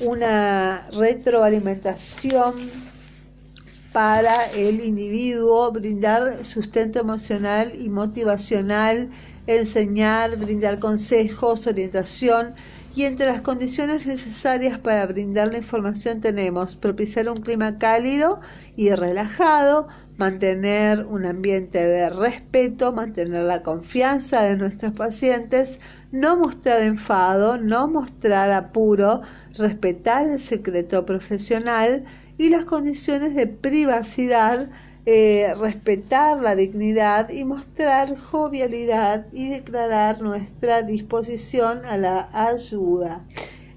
una 0.00 0.88
retroalimentación 0.92 2.54
para 3.96 4.44
el 4.52 4.82
individuo, 4.82 5.72
brindar 5.72 6.44
sustento 6.44 7.00
emocional 7.00 7.72
y 7.80 7.88
motivacional, 7.88 9.08
enseñar, 9.46 10.36
brindar 10.36 10.80
consejos, 10.80 11.66
orientación 11.66 12.54
y 12.94 13.04
entre 13.04 13.24
las 13.24 13.40
condiciones 13.40 14.06
necesarias 14.06 14.76
para 14.76 15.06
brindar 15.06 15.48
la 15.48 15.56
información 15.56 16.20
tenemos 16.20 16.76
propiciar 16.76 17.30
un 17.30 17.38
clima 17.38 17.78
cálido 17.78 18.40
y 18.76 18.90
relajado, 18.90 19.88
mantener 20.18 21.06
un 21.06 21.24
ambiente 21.24 21.82
de 21.82 22.10
respeto, 22.10 22.92
mantener 22.92 23.44
la 23.44 23.62
confianza 23.62 24.42
de 24.42 24.58
nuestros 24.58 24.92
pacientes, 24.92 25.80
no 26.12 26.36
mostrar 26.36 26.82
enfado, 26.82 27.56
no 27.56 27.88
mostrar 27.88 28.52
apuro, 28.52 29.22
respetar 29.56 30.26
el 30.28 30.38
secreto 30.38 31.06
profesional, 31.06 32.04
y 32.38 32.50
las 32.50 32.64
condiciones 32.64 33.34
de 33.34 33.46
privacidad 33.46 34.70
eh, 35.08 35.54
respetar 35.60 36.40
la 36.40 36.56
dignidad 36.56 37.30
y 37.30 37.44
mostrar 37.44 38.16
jovialidad 38.16 39.26
y 39.32 39.50
declarar 39.50 40.20
nuestra 40.20 40.82
disposición 40.82 41.84
a 41.84 41.96
la 41.96 42.28
ayuda. 42.32 43.24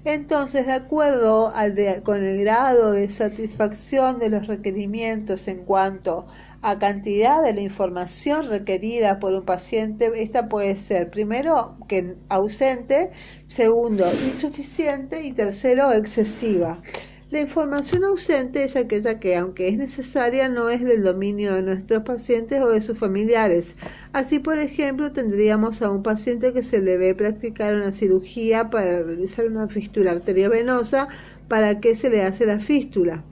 Entonces, 0.04 0.66
de 0.66 0.72
acuerdo 0.72 1.52
con 2.04 2.24
el 2.24 2.40
grado 2.40 2.92
de 2.92 3.10
satisfacción 3.10 4.18
de 4.18 4.30
los 4.30 4.46
requerimientos 4.46 5.46
en 5.46 5.64
cuanto 5.64 6.26
a 6.62 6.78
cantidad 6.78 7.42
de 7.42 7.52
la 7.52 7.60
información 7.60 8.48
requerida 8.48 9.20
por 9.20 9.34
un 9.34 9.44
paciente, 9.44 10.10
esta 10.16 10.48
puede 10.48 10.76
ser 10.78 11.10
primero 11.10 11.76
que 11.86 12.16
ausente, 12.28 13.12
segundo 13.46 14.10
insuficiente 14.26 15.22
y 15.22 15.32
tercero 15.32 15.92
excesiva. 15.92 16.80
La 17.30 17.40
información 17.40 18.02
ausente 18.02 18.64
es 18.64 18.74
aquella 18.74 19.20
que, 19.20 19.36
aunque 19.36 19.68
es 19.68 19.78
necesaria, 19.78 20.48
no 20.48 20.68
es 20.68 20.82
del 20.82 21.04
dominio 21.04 21.54
de 21.54 21.62
nuestros 21.62 22.02
pacientes 22.02 22.60
o 22.60 22.70
de 22.70 22.80
sus 22.80 22.98
familiares. 22.98 23.76
Así, 24.12 24.40
por 24.40 24.58
ejemplo, 24.58 25.12
tendríamos 25.12 25.80
a 25.80 25.92
un 25.92 26.02
paciente 26.02 26.52
que 26.52 26.64
se 26.64 26.80
le 26.80 26.98
ve 26.98 27.14
practicar 27.14 27.76
una 27.76 27.92
cirugía 27.92 28.68
para 28.68 29.04
realizar 29.04 29.46
una 29.46 29.68
fístula 29.68 30.10
arteriovenosa. 30.10 31.06
¿Para 31.46 31.78
qué 31.78 31.94
se 31.94 32.10
le 32.10 32.22
hace 32.22 32.46
la 32.46 32.58
fístula? 32.58 33.24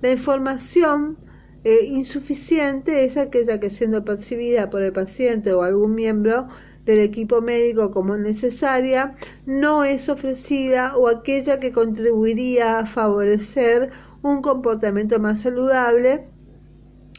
La 0.00 0.10
información 0.10 1.18
eh, 1.64 1.84
insuficiente 1.84 3.04
es 3.04 3.18
aquella 3.18 3.60
que, 3.60 3.68
siendo 3.68 4.02
percibida 4.02 4.70
por 4.70 4.82
el 4.82 4.94
paciente 4.94 5.52
o 5.52 5.62
algún 5.62 5.94
miembro, 5.94 6.48
del 6.84 6.98
equipo 7.00 7.40
médico 7.40 7.92
como 7.92 8.16
necesaria 8.16 9.14
no 9.46 9.84
es 9.84 10.08
ofrecida 10.08 10.96
o 10.96 11.08
aquella 11.08 11.60
que 11.60 11.72
contribuiría 11.72 12.78
a 12.78 12.86
favorecer 12.86 13.90
un 14.22 14.42
comportamiento 14.42 15.18
más 15.20 15.40
saludable 15.40 16.26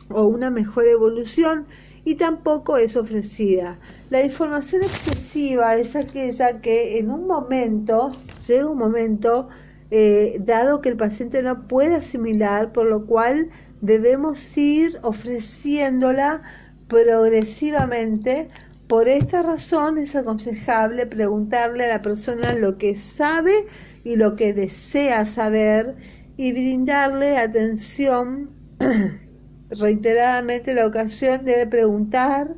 o 0.10 0.25
una 0.25 0.50
mejor 0.50 0.88
evolución 0.88 1.65
y 2.05 2.15
tampoco 2.15 2.77
es 2.77 2.98
ofrecida. 2.98 3.79
La 4.10 4.24
información 4.24 4.84
excesiva 4.84 5.75
es 5.75 5.96
aquella 5.96 6.60
que 6.62 6.98
en 7.00 7.10
un 7.10 7.27
momento, 7.27 8.12
llega 8.46 8.70
un 8.70 8.77
momento, 8.77 9.48
eh, 9.89 10.38
dado 10.41 10.82
que 10.82 10.89
el 10.89 10.98
paciente 10.98 11.41
no 11.43 11.67
puede 11.67 11.96
asimilar, 11.96 12.74
por 12.74 12.88
lo 12.88 13.05
cual 13.05 13.50
debemos 13.82 14.58
ir 14.58 15.00
ofreciéndola 15.01 16.41
progresivamente 16.88 18.50
por 18.94 19.10
esta 19.10 19.42
razón 19.42 19.98
es 19.98 20.16
aconsejable 20.16 21.08
preguntarle 21.08 21.86
a 21.86 21.88
la 21.88 22.02
persona 22.04 22.54
lo 22.54 22.78
que 22.78 22.96
sabe 22.96 23.66
y 24.04 24.18
lo 24.18 24.36
que 24.36 24.54
desea 24.54 25.26
saber 25.26 25.96
y 26.38 26.52
brindarle 26.52 27.38
atención 27.38 28.52
reiteradamente 29.72 30.76
la 30.76 30.86
ocasión 30.86 31.44
de 31.44 31.66
preguntar 31.66 32.56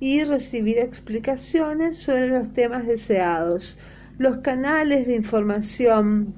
y 0.00 0.24
recibir 0.24 0.78
explicaciones 0.78 1.98
sobre 1.98 2.30
los 2.30 2.52
temas 2.52 2.88
deseados. 2.88 3.78
Los 4.18 4.38
canales 4.38 5.06
de 5.06 5.14
información 5.14 6.34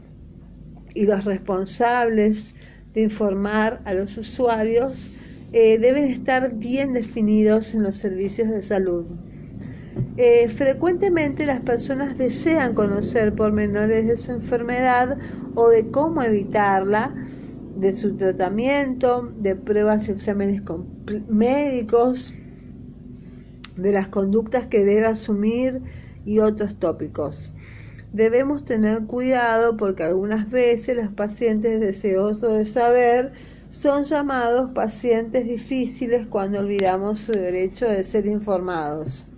y 0.92 1.06
los 1.06 1.24
responsables 1.24 2.54
de 2.92 3.00
informar 3.00 3.80
a 3.86 3.94
los 3.94 4.14
usuarios 4.18 5.10
eh, 5.54 5.78
deben 5.78 6.04
estar 6.04 6.52
bien 6.56 6.92
definidos 6.92 7.72
en 7.72 7.82
los 7.84 7.96
servicios 7.96 8.50
de 8.50 8.62
salud. 8.62 9.06
Eh, 10.20 10.48
frecuentemente 10.48 11.46
las 11.46 11.60
personas 11.60 12.18
desean 12.18 12.74
conocer 12.74 13.36
pormenores 13.36 14.08
de 14.08 14.16
su 14.16 14.32
enfermedad 14.32 15.16
o 15.54 15.68
de 15.68 15.92
cómo 15.92 16.24
evitarla, 16.24 17.14
de 17.76 17.92
su 17.92 18.16
tratamiento, 18.16 19.32
de 19.38 19.54
pruebas 19.54 20.08
y 20.08 20.10
exámenes 20.10 20.62
médicos, 21.28 22.34
de 23.76 23.92
las 23.92 24.08
conductas 24.08 24.66
que 24.66 24.84
debe 24.84 25.06
asumir 25.06 25.82
y 26.24 26.40
otros 26.40 26.74
tópicos. 26.80 27.52
Debemos 28.12 28.64
tener 28.64 29.04
cuidado 29.04 29.76
porque 29.76 30.02
algunas 30.02 30.50
veces 30.50 30.96
los 30.96 31.12
pacientes 31.12 31.78
deseosos 31.78 32.54
de 32.54 32.66
saber 32.66 33.34
son 33.68 34.02
llamados 34.02 34.70
pacientes 34.70 35.44
difíciles 35.44 36.26
cuando 36.26 36.58
olvidamos 36.58 37.20
su 37.20 37.30
derecho 37.30 37.88
de 37.88 38.02
ser 38.02 38.26
informados. 38.26 39.28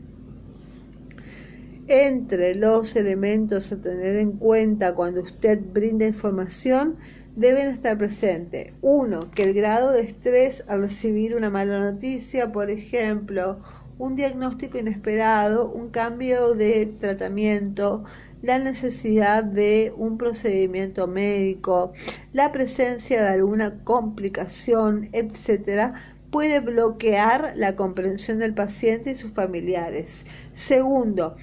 Entre 1.93 2.55
los 2.55 2.95
elementos 2.95 3.73
a 3.73 3.81
tener 3.81 4.15
en 4.15 4.31
cuenta 4.31 4.95
cuando 4.95 5.23
usted 5.23 5.59
brinda 5.73 6.07
información 6.07 6.99
deben 7.35 7.69
estar 7.69 7.99
presentes. 7.99 8.75
Uno, 8.81 9.29
que 9.33 9.43
el 9.43 9.55
grado 9.55 9.91
de 9.91 10.03
estrés 10.03 10.63
al 10.69 10.83
recibir 10.83 11.35
una 11.35 11.51
mala 11.51 11.81
noticia, 11.81 12.53
por 12.53 12.71
ejemplo, 12.71 13.59
un 13.99 14.15
diagnóstico 14.15 14.79
inesperado, 14.79 15.69
un 15.69 15.91
cambio 15.91 16.55
de 16.55 16.87
tratamiento, 16.87 18.05
la 18.41 18.61
necesidad 18.61 19.43
de 19.43 19.93
un 19.97 20.17
procedimiento 20.17 21.09
médico, 21.09 21.93
la 22.33 22.53
presencia 22.53 23.21
de 23.21 23.31
alguna 23.31 23.83
complicación, 23.83 25.09
etcétera, 25.13 25.95
puede 26.31 26.61
bloquear 26.61 27.55
la 27.57 27.75
comprensión 27.75 28.39
del 28.39 28.55
paciente 28.55 29.11
y 29.11 29.15
sus 29.17 29.33
familiares. 29.33 30.25
Segundo, 30.53 31.35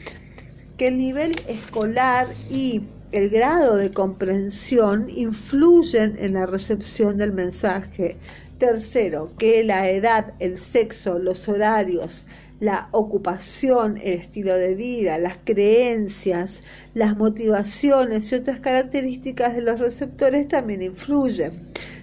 que 0.77 0.87
el 0.87 0.97
nivel 0.97 1.35
escolar 1.47 2.27
y 2.49 2.83
el 3.11 3.29
grado 3.29 3.77
de 3.77 3.91
comprensión 3.91 5.09
influyen 5.09 6.17
en 6.19 6.33
la 6.33 6.45
recepción 6.45 7.17
del 7.17 7.33
mensaje. 7.33 8.17
Tercero, 8.59 9.31
que 9.37 9.63
la 9.63 9.89
edad, 9.89 10.33
el 10.39 10.59
sexo, 10.59 11.19
los 11.19 11.47
horarios, 11.47 12.25
la 12.59 12.89
ocupación, 12.91 13.97
el 13.97 14.13
estilo 14.19 14.55
de 14.55 14.75
vida, 14.75 15.17
las 15.19 15.37
creencias, 15.43 16.63
las 16.93 17.17
motivaciones 17.17 18.31
y 18.31 18.35
otras 18.35 18.59
características 18.59 19.55
de 19.55 19.61
los 19.61 19.79
receptores 19.79 20.47
también 20.47 20.81
influyen. 20.81 21.51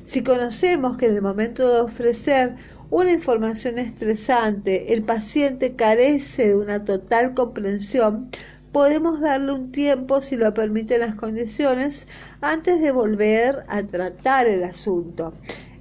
Si 0.05 0.23
conocemos 0.23 0.97
que 0.97 1.07
en 1.07 1.13
el 1.13 1.23
momento 1.23 1.69
de 1.69 1.81
ofrecer 1.81 2.55
una 2.91 3.11
información 3.11 3.79
estresante 3.79 4.93
el 4.93 5.03
paciente 5.03 5.75
carece 5.75 6.49
de 6.49 6.57
una 6.57 6.85
total 6.85 7.35
comprensión, 7.35 8.31
podemos 8.75 9.21
darle 9.21 9.53
un 9.53 9.71
tiempo, 9.71 10.21
si 10.21 10.35
lo 10.35 10.53
permiten 10.53 10.99
las 10.99 11.15
condiciones, 11.15 12.09
antes 12.41 12.83
de 12.83 12.91
volver 12.91 13.65
a 13.69 13.85
tratar 13.85 14.49
el 14.49 14.65
asunto. 14.65 15.33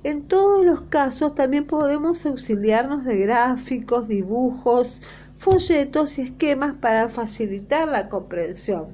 En 0.04 0.28
todos 0.28 0.64
los 0.64 0.82
casos 0.82 1.34
también 1.34 1.66
podemos 1.66 2.24
auxiliarnos 2.28 3.04
de 3.04 3.18
gráficos, 3.18 4.08
dibujos, 4.08 5.02
folletos 5.40 6.20
y 6.20 6.22
esquemas 6.22 6.78
para 6.78 7.10
facilitar 7.10 7.88
la 7.88 8.10
comprensión. 8.10 8.90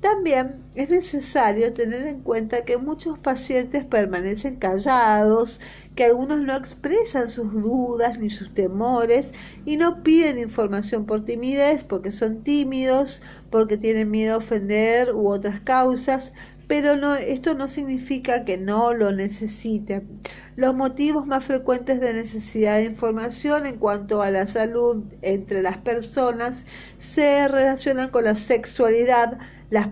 También 0.00 0.64
es 0.74 0.88
necesario 0.88 1.74
tener 1.74 2.06
en 2.06 2.20
cuenta 2.20 2.64
que 2.64 2.78
muchos 2.78 3.18
pacientes 3.18 3.84
permanecen 3.84 4.56
callados, 4.56 5.60
que 5.94 6.04
algunos 6.04 6.40
no 6.40 6.56
expresan 6.56 7.28
sus 7.28 7.52
dudas 7.52 8.18
ni 8.18 8.30
sus 8.30 8.54
temores 8.54 9.32
y 9.66 9.76
no 9.76 10.02
piden 10.02 10.38
información 10.38 11.04
por 11.04 11.26
timidez 11.26 11.84
porque 11.84 12.12
son 12.12 12.42
tímidos, 12.42 13.20
porque 13.50 13.76
tienen 13.76 14.10
miedo 14.10 14.36
a 14.36 14.38
ofender 14.38 15.12
u 15.12 15.28
otras 15.28 15.60
causas, 15.60 16.32
pero 16.66 16.94
esto 17.16 17.54
no 17.54 17.68
significa 17.68 18.44
que 18.44 18.56
no 18.56 18.94
lo 18.94 19.12
necesiten. 19.12 20.20
Los 20.56 20.74
motivos 20.74 21.26
más 21.26 21.44
frecuentes 21.44 22.00
de 22.00 22.14
necesidad 22.14 22.76
de 22.76 22.84
información 22.84 23.66
en 23.66 23.76
cuanto 23.76 24.22
a 24.22 24.30
la 24.30 24.46
salud 24.46 25.02
entre 25.20 25.62
las 25.62 25.78
personas 25.78 26.64
se 26.98 27.48
relacionan 27.48 28.08
con 28.10 28.24
la 28.24 28.36
sexualidad, 28.36 29.38
las, 29.70 29.88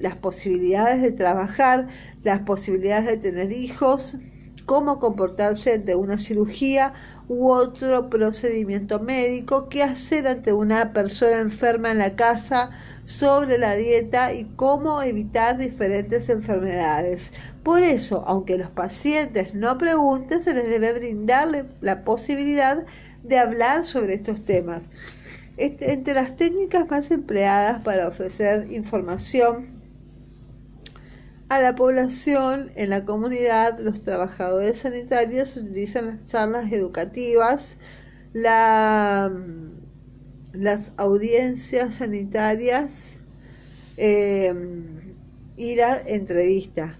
las 0.00 0.16
posibilidades 0.16 1.02
de 1.02 1.12
trabajar, 1.12 1.88
las 2.22 2.40
posibilidades 2.40 3.06
de 3.06 3.16
tener 3.16 3.52
hijos, 3.52 4.16
cómo 4.66 5.00
comportarse 5.00 5.74
ante 5.74 5.94
una 5.94 6.18
cirugía 6.18 6.94
u 7.28 7.50
otro 7.50 8.10
procedimiento 8.10 9.00
médico, 9.00 9.68
qué 9.68 9.82
hacer 9.82 10.26
ante 10.26 10.52
una 10.52 10.92
persona 10.92 11.40
enferma 11.40 11.90
en 11.90 11.98
la 11.98 12.16
casa, 12.16 12.70
sobre 13.06 13.58
la 13.58 13.74
dieta 13.74 14.32
y 14.32 14.44
cómo 14.56 15.02
evitar 15.02 15.58
diferentes 15.58 16.28
enfermedades. 16.28 17.32
Por 17.62 17.82
eso, 17.82 18.24
aunque 18.26 18.58
los 18.58 18.70
pacientes 18.70 19.54
no 19.54 19.78
pregunten, 19.78 20.40
se 20.40 20.54
les 20.54 20.68
debe 20.68 20.98
brindarle 20.98 21.66
la 21.80 22.04
posibilidad 22.04 22.84
de 23.22 23.38
hablar 23.38 23.84
sobre 23.84 24.14
estos 24.14 24.44
temas. 24.44 24.82
Este, 25.56 25.92
entre 25.92 26.14
las 26.14 26.36
técnicas 26.36 26.90
más 26.90 27.10
empleadas 27.10 27.82
para 27.82 28.08
ofrecer 28.08 28.72
información 28.72 29.66
a 31.48 31.60
la 31.60 31.76
población 31.76 32.72
en 32.74 32.90
la 32.90 33.04
comunidad, 33.04 33.78
los 33.78 34.02
trabajadores 34.02 34.78
sanitarios 34.78 35.56
utilizan 35.56 36.06
las 36.06 36.24
charlas 36.24 36.72
educativas, 36.72 37.76
la 38.32 39.30
las 40.54 40.92
audiencias 40.96 41.94
sanitarias, 41.94 43.16
eh, 43.96 44.54
ir 45.56 45.82
a 45.82 46.00
entrevista. 46.00 46.98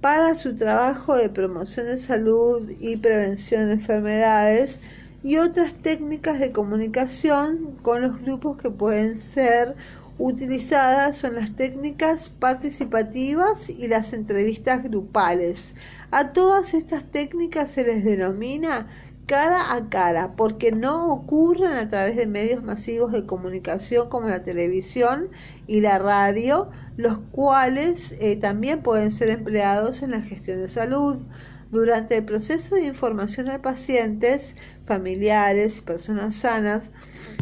para 0.00 0.38
su 0.38 0.54
trabajo 0.54 1.16
de 1.16 1.30
promoción 1.30 1.86
de 1.86 1.96
salud 1.96 2.70
y 2.78 2.98
prevención 2.98 3.68
de 3.68 3.74
enfermedades 3.74 4.82
y 5.24 5.38
otras 5.38 5.72
técnicas 5.72 6.38
de 6.38 6.52
comunicación 6.52 7.78
con 7.80 8.02
los 8.02 8.20
grupos 8.20 8.58
que 8.58 8.70
pueden 8.70 9.16
ser 9.16 9.74
utilizadas 10.18 11.16
son 11.16 11.36
las 11.36 11.56
técnicas 11.56 12.28
participativas 12.28 13.70
y 13.70 13.88
las 13.88 14.12
entrevistas 14.12 14.82
grupales. 14.84 15.74
A 16.10 16.34
todas 16.34 16.74
estas 16.74 17.04
técnicas 17.10 17.70
se 17.70 17.84
les 17.84 18.04
denomina 18.04 18.86
cara 19.24 19.72
a 19.72 19.88
cara 19.88 20.36
porque 20.36 20.72
no 20.72 21.10
ocurren 21.10 21.72
a 21.72 21.88
través 21.88 22.16
de 22.16 22.26
medios 22.26 22.62
masivos 22.62 23.10
de 23.10 23.24
comunicación 23.24 24.10
como 24.10 24.28
la 24.28 24.44
televisión 24.44 25.30
y 25.66 25.80
la 25.80 25.98
radio, 25.98 26.68
los 26.98 27.18
cuales 27.32 28.14
eh, 28.20 28.36
también 28.36 28.82
pueden 28.82 29.10
ser 29.10 29.30
empleados 29.30 30.02
en 30.02 30.10
la 30.10 30.20
gestión 30.20 30.60
de 30.60 30.68
salud. 30.68 31.22
Durante 31.70 32.18
el 32.18 32.24
proceso 32.24 32.76
de 32.76 32.86
información 32.86 33.48
a 33.48 33.62
pacientes, 33.62 34.56
familiares, 34.86 35.80
personas 35.80 36.34
sanas 36.34 36.90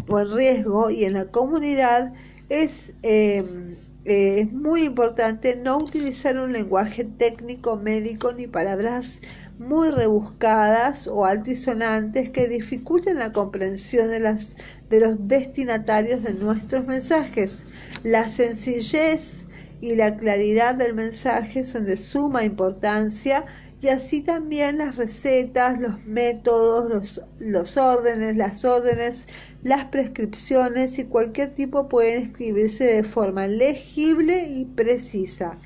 o 0.08 0.20
en 0.20 0.34
riesgo 0.34 0.90
y 0.90 1.04
en 1.04 1.14
la 1.14 1.26
comunidad, 1.26 2.12
es, 2.48 2.92
em, 3.02 3.76
eh, 4.04 4.40
es 4.40 4.52
muy 4.52 4.82
importante 4.84 5.56
no 5.56 5.78
utilizar 5.78 6.36
un 6.38 6.52
lenguaje 6.52 7.04
técnico 7.04 7.76
médico 7.76 8.32
ni 8.32 8.46
palabras 8.46 9.20
muy 9.58 9.90
rebuscadas 9.90 11.06
o 11.06 11.24
altisonantes 11.24 12.30
que 12.30 12.48
dificulten 12.48 13.18
la 13.18 13.32
comprensión 13.32 14.08
de, 14.08 14.20
las, 14.20 14.56
de 14.90 15.00
los 15.00 15.28
destinatarios 15.28 16.22
de 16.22 16.34
nuestros 16.34 16.86
mensajes. 16.86 17.62
La 18.02 18.28
sencillez 18.28 19.44
y 19.80 19.94
la 19.94 20.16
claridad 20.16 20.74
del 20.74 20.94
mensaje 20.94 21.64
son 21.64 21.86
de 21.86 21.96
suma 21.96 22.44
importancia 22.44 23.44
y 23.82 23.88
así 23.88 24.20
también 24.20 24.78
las 24.78 24.94
recetas, 24.94 25.80
los 25.80 26.04
métodos, 26.04 26.88
los, 26.88 27.22
los 27.40 27.76
órdenes, 27.76 28.36
las 28.36 28.64
órdenes, 28.64 29.26
las 29.64 29.86
prescripciones 29.86 30.98
y 31.00 31.04
cualquier 31.04 31.50
tipo 31.50 31.88
pueden 31.88 32.22
escribirse 32.22 32.84
de 32.84 33.02
forma 33.02 33.48
legible 33.48 34.46
y 34.46 34.66
precisa. 34.66 35.58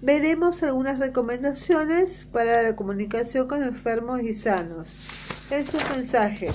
Veremos 0.00 0.62
algunas 0.62 1.00
recomendaciones 1.00 2.24
para 2.24 2.62
la 2.62 2.76
comunicación 2.76 3.48
con 3.48 3.64
enfermos 3.64 4.22
y 4.22 4.32
sanos. 4.32 5.00
En 5.50 5.66
sus 5.66 5.82
mensajes. 5.90 6.54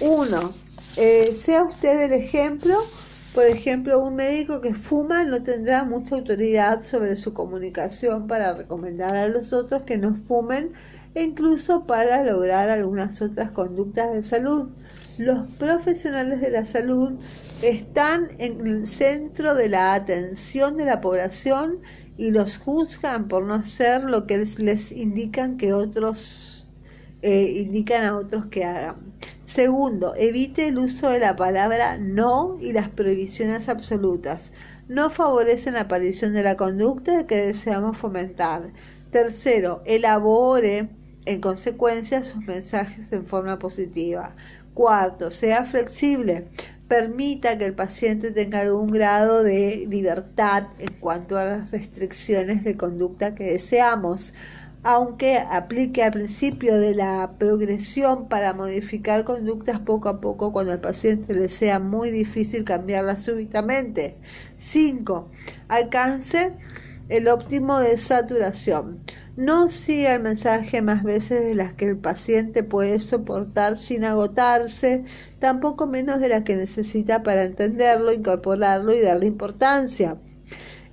1. 0.00 0.54
Eh, 0.98 1.34
sea 1.34 1.62
usted 1.62 2.02
el 2.02 2.12
ejemplo 2.12 2.76
por 3.36 3.44
ejemplo, 3.44 4.02
un 4.02 4.16
médico 4.16 4.62
que 4.62 4.72
fuma 4.72 5.22
no 5.22 5.42
tendrá 5.42 5.84
mucha 5.84 6.14
autoridad 6.14 6.82
sobre 6.82 7.16
su 7.16 7.34
comunicación 7.34 8.26
para 8.26 8.54
recomendar 8.54 9.14
a 9.14 9.28
los 9.28 9.52
otros 9.52 9.82
que 9.82 9.98
no 9.98 10.16
fumen 10.16 10.72
e 11.14 11.22
incluso 11.22 11.86
para 11.86 12.24
lograr 12.24 12.70
algunas 12.70 13.20
otras 13.20 13.50
conductas 13.50 14.10
de 14.14 14.22
salud. 14.22 14.70
Los 15.18 15.50
profesionales 15.50 16.40
de 16.40 16.50
la 16.50 16.64
salud 16.64 17.12
están 17.60 18.28
en 18.38 18.66
el 18.66 18.86
centro 18.86 19.54
de 19.54 19.68
la 19.68 19.92
atención 19.92 20.78
de 20.78 20.86
la 20.86 21.02
población 21.02 21.80
y 22.16 22.30
los 22.30 22.56
juzgan 22.56 23.28
por 23.28 23.44
no 23.44 23.52
hacer 23.52 24.04
lo 24.04 24.26
que 24.26 24.38
les, 24.38 24.92
indican 24.92 25.58
que 25.58 25.74
otros 25.74 26.70
eh, 27.20 27.52
indican 27.66 28.06
a 28.06 28.16
otros 28.16 28.46
que 28.46 28.64
hagan. 28.64 29.15
Segundo, 29.46 30.16
evite 30.16 30.66
el 30.66 30.78
uso 30.78 31.08
de 31.08 31.20
la 31.20 31.36
palabra 31.36 31.98
no 31.98 32.58
y 32.60 32.72
las 32.72 32.88
prohibiciones 32.88 33.68
absolutas. 33.68 34.52
No 34.88 35.08
favorecen 35.08 35.74
la 35.74 35.82
aparición 35.82 36.32
de 36.32 36.42
la 36.42 36.56
conducta 36.56 37.28
que 37.28 37.36
deseamos 37.36 37.96
fomentar. 37.96 38.72
Tercero, 39.12 39.82
elabore 39.86 40.88
en 41.26 41.40
consecuencia 41.40 42.24
sus 42.24 42.44
mensajes 42.44 43.12
en 43.12 43.24
forma 43.24 43.60
positiva. 43.60 44.34
Cuarto, 44.74 45.30
sea 45.30 45.64
flexible. 45.64 46.48
Permita 46.88 47.56
que 47.56 47.66
el 47.66 47.74
paciente 47.74 48.32
tenga 48.32 48.60
algún 48.60 48.90
grado 48.90 49.44
de 49.44 49.86
libertad 49.88 50.64
en 50.80 50.92
cuanto 50.94 51.38
a 51.38 51.44
las 51.44 51.70
restricciones 51.70 52.64
de 52.64 52.76
conducta 52.76 53.36
que 53.36 53.44
deseamos 53.44 54.34
aunque 54.88 55.38
aplique 55.38 56.04
al 56.04 56.12
principio 56.12 56.78
de 56.78 56.94
la 56.94 57.32
progresión 57.40 58.28
para 58.28 58.54
modificar 58.54 59.24
conductas 59.24 59.80
poco 59.80 60.08
a 60.08 60.20
poco 60.20 60.52
cuando 60.52 60.70
al 60.70 60.80
paciente 60.80 61.34
le 61.34 61.48
sea 61.48 61.80
muy 61.80 62.12
difícil 62.12 62.62
cambiarlas 62.62 63.24
súbitamente. 63.24 64.16
5. 64.58 65.28
Alcance 65.66 66.52
el 67.08 67.26
óptimo 67.26 67.80
de 67.80 67.98
saturación. 67.98 69.00
No 69.36 69.68
siga 69.68 70.14
el 70.14 70.22
mensaje 70.22 70.82
más 70.82 71.02
veces 71.02 71.42
de 71.42 71.56
las 71.56 71.72
que 71.72 71.86
el 71.86 71.98
paciente 71.98 72.62
puede 72.62 73.00
soportar 73.00 73.78
sin 73.78 74.04
agotarse, 74.04 75.02
tampoco 75.40 75.88
menos 75.88 76.20
de 76.20 76.28
las 76.28 76.44
que 76.44 76.54
necesita 76.54 77.24
para 77.24 77.42
entenderlo, 77.42 78.12
incorporarlo 78.12 78.94
y 78.94 79.00
darle 79.00 79.26
importancia. 79.26 80.16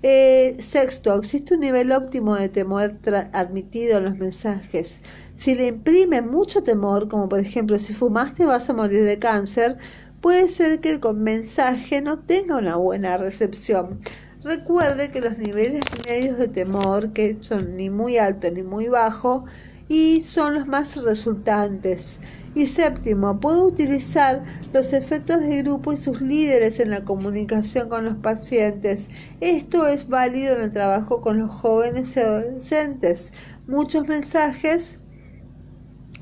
Eh, 0.05 0.57
sexto, 0.59 1.17
existe 1.17 1.53
un 1.53 1.61
nivel 1.61 1.93
óptimo 1.93 2.35
de 2.35 2.49
temor 2.49 2.99
admitido 3.31 3.99
en 3.99 4.03
los 4.03 4.17
mensajes. 4.17 4.99
Si 5.33 5.55
le 5.55 5.67
imprime 5.67 6.21
mucho 6.21 6.61
temor, 6.61 7.07
como 7.07 7.29
por 7.29 7.39
ejemplo 7.39 7.79
si 7.79 7.93
fumaste 7.93 8.45
vas 8.45 8.69
a 8.69 8.73
morir 8.73 9.05
de 9.05 9.17
cáncer, 9.17 9.77
puede 10.19 10.49
ser 10.49 10.81
que 10.81 10.89
el 10.89 10.99
mensaje 11.15 12.01
no 12.01 12.19
tenga 12.19 12.57
una 12.57 12.75
buena 12.75 13.15
recepción. 13.15 14.01
Recuerde 14.43 15.09
que 15.09 15.21
los 15.21 15.37
niveles 15.37 15.85
medios 16.05 16.37
de 16.37 16.49
temor, 16.49 17.13
que 17.13 17.37
son 17.39 17.77
ni 17.77 17.89
muy 17.89 18.17
alto 18.17 18.51
ni 18.51 18.61
muy 18.61 18.89
bajo, 18.89 19.45
y 19.87 20.21
son 20.23 20.55
los 20.55 20.67
más 20.67 20.97
resultantes. 20.97 22.19
Y 22.55 22.67
séptimo, 22.67 23.39
puede 23.39 23.61
utilizar 23.61 24.43
los 24.73 24.93
efectos 24.93 25.41
de 25.41 25.63
grupo 25.63 25.91
y 25.91 25.97
sus 25.97 26.21
líderes 26.21 26.79
en 26.79 26.91
la 26.91 27.03
comunicación 27.03 27.89
con 27.89 28.05
los 28.05 28.17
pacientes. 28.17 29.09
Esto 29.41 29.87
es 29.87 30.07
válido 30.07 30.55
en 30.55 30.61
el 30.61 30.71
trabajo 30.71 31.21
con 31.21 31.39
los 31.39 31.51
jóvenes 31.51 32.15
y 32.15 32.19
adolescentes. 32.19 33.31
Muchos 33.65 34.07
mensajes 34.07 34.99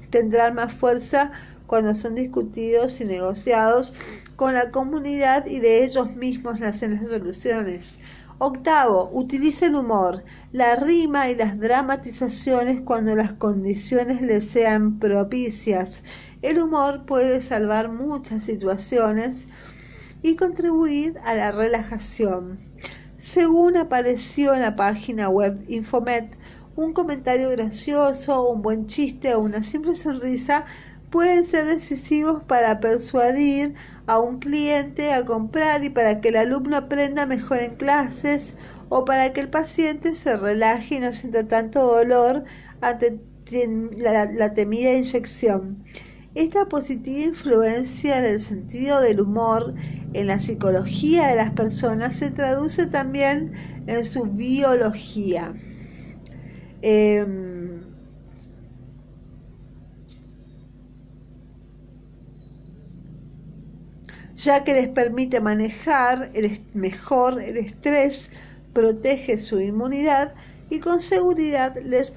tendrán 0.09 0.55
más 0.55 0.73
fuerza 0.73 1.31
cuando 1.67 1.95
son 1.95 2.15
discutidos 2.15 3.01
y 3.01 3.05
negociados 3.05 3.93
con 4.35 4.53
la 4.53 4.71
comunidad 4.71 5.45
y 5.45 5.59
de 5.59 5.83
ellos 5.83 6.15
mismos 6.15 6.59
nacen 6.59 6.95
las 6.95 7.07
soluciones. 7.07 7.99
Octavo, 8.43 9.11
utilice 9.13 9.67
el 9.67 9.75
humor, 9.75 10.23
la 10.51 10.75
rima 10.75 11.29
y 11.29 11.35
las 11.35 11.59
dramatizaciones 11.59 12.81
cuando 12.81 13.15
las 13.15 13.33
condiciones 13.33 14.23
le 14.23 14.41
sean 14.41 14.97
propicias. 14.97 16.01
El 16.41 16.59
humor 16.59 17.05
puede 17.05 17.39
salvar 17.41 17.89
muchas 17.89 18.41
situaciones 18.45 19.45
y 20.23 20.37
contribuir 20.37 21.19
a 21.23 21.35
la 21.35 21.51
relajación. 21.51 22.57
Según 23.19 23.77
apareció 23.77 24.55
en 24.55 24.63
la 24.63 24.75
página 24.75 25.29
web 25.29 25.63
Infomet, 25.67 26.35
un 26.75 26.93
comentario 26.93 27.51
gracioso, 27.51 28.49
un 28.49 28.63
buen 28.63 28.87
chiste 28.87 29.35
o 29.35 29.39
una 29.39 29.61
simple 29.61 29.93
sonrisa 29.93 30.65
pueden 31.11 31.45
ser 31.45 31.65
decisivos 31.65 32.41
para 32.43 32.79
persuadir 32.79 33.75
a 34.07 34.19
un 34.19 34.39
cliente 34.39 35.11
a 35.11 35.25
comprar 35.25 35.83
y 35.83 35.89
para 35.89 36.21
que 36.21 36.29
el 36.29 36.37
alumno 36.37 36.77
aprenda 36.77 37.25
mejor 37.25 37.59
en 37.59 37.75
clases 37.75 38.53
o 38.89 39.05
para 39.05 39.31
que 39.33 39.41
el 39.41 39.49
paciente 39.49 40.15
se 40.15 40.35
relaje 40.37 40.95
y 40.95 40.99
no 40.99 41.11
sienta 41.11 41.47
tanto 41.47 41.85
dolor 41.85 42.45
ante 42.79 43.19
la, 43.97 44.53
temida 44.53 44.93
inyección. 44.93 45.83
Esta 46.33 46.69
positiva 46.69 47.25
influencia 47.25 48.21
del 48.21 48.39
sentido 48.39 49.01
del 49.01 49.19
humor 49.19 49.75
en 50.13 50.27
la 50.27 50.39
psicología 50.39 51.27
de 51.27 51.35
las 51.35 51.51
personas 51.51 52.15
se 52.15 52.31
traduce 52.31 52.87
también 52.87 53.51
en 53.87 54.05
su 54.05 54.23
biología. 54.23 55.51
Em, 56.81 57.90
ya 64.43 64.63
que 64.63 64.73
les 64.73 64.87
permite 64.87 65.39
manejar 65.39 66.31
mejor 66.73 67.41
el 67.41 67.57
estrés, 67.57 68.31
protege 68.73 69.37
su 69.37 69.59
inmunidad 69.59 70.33
y 70.69 70.79
con 70.79 70.99
seguridad 70.99 71.75
les 71.83 72.11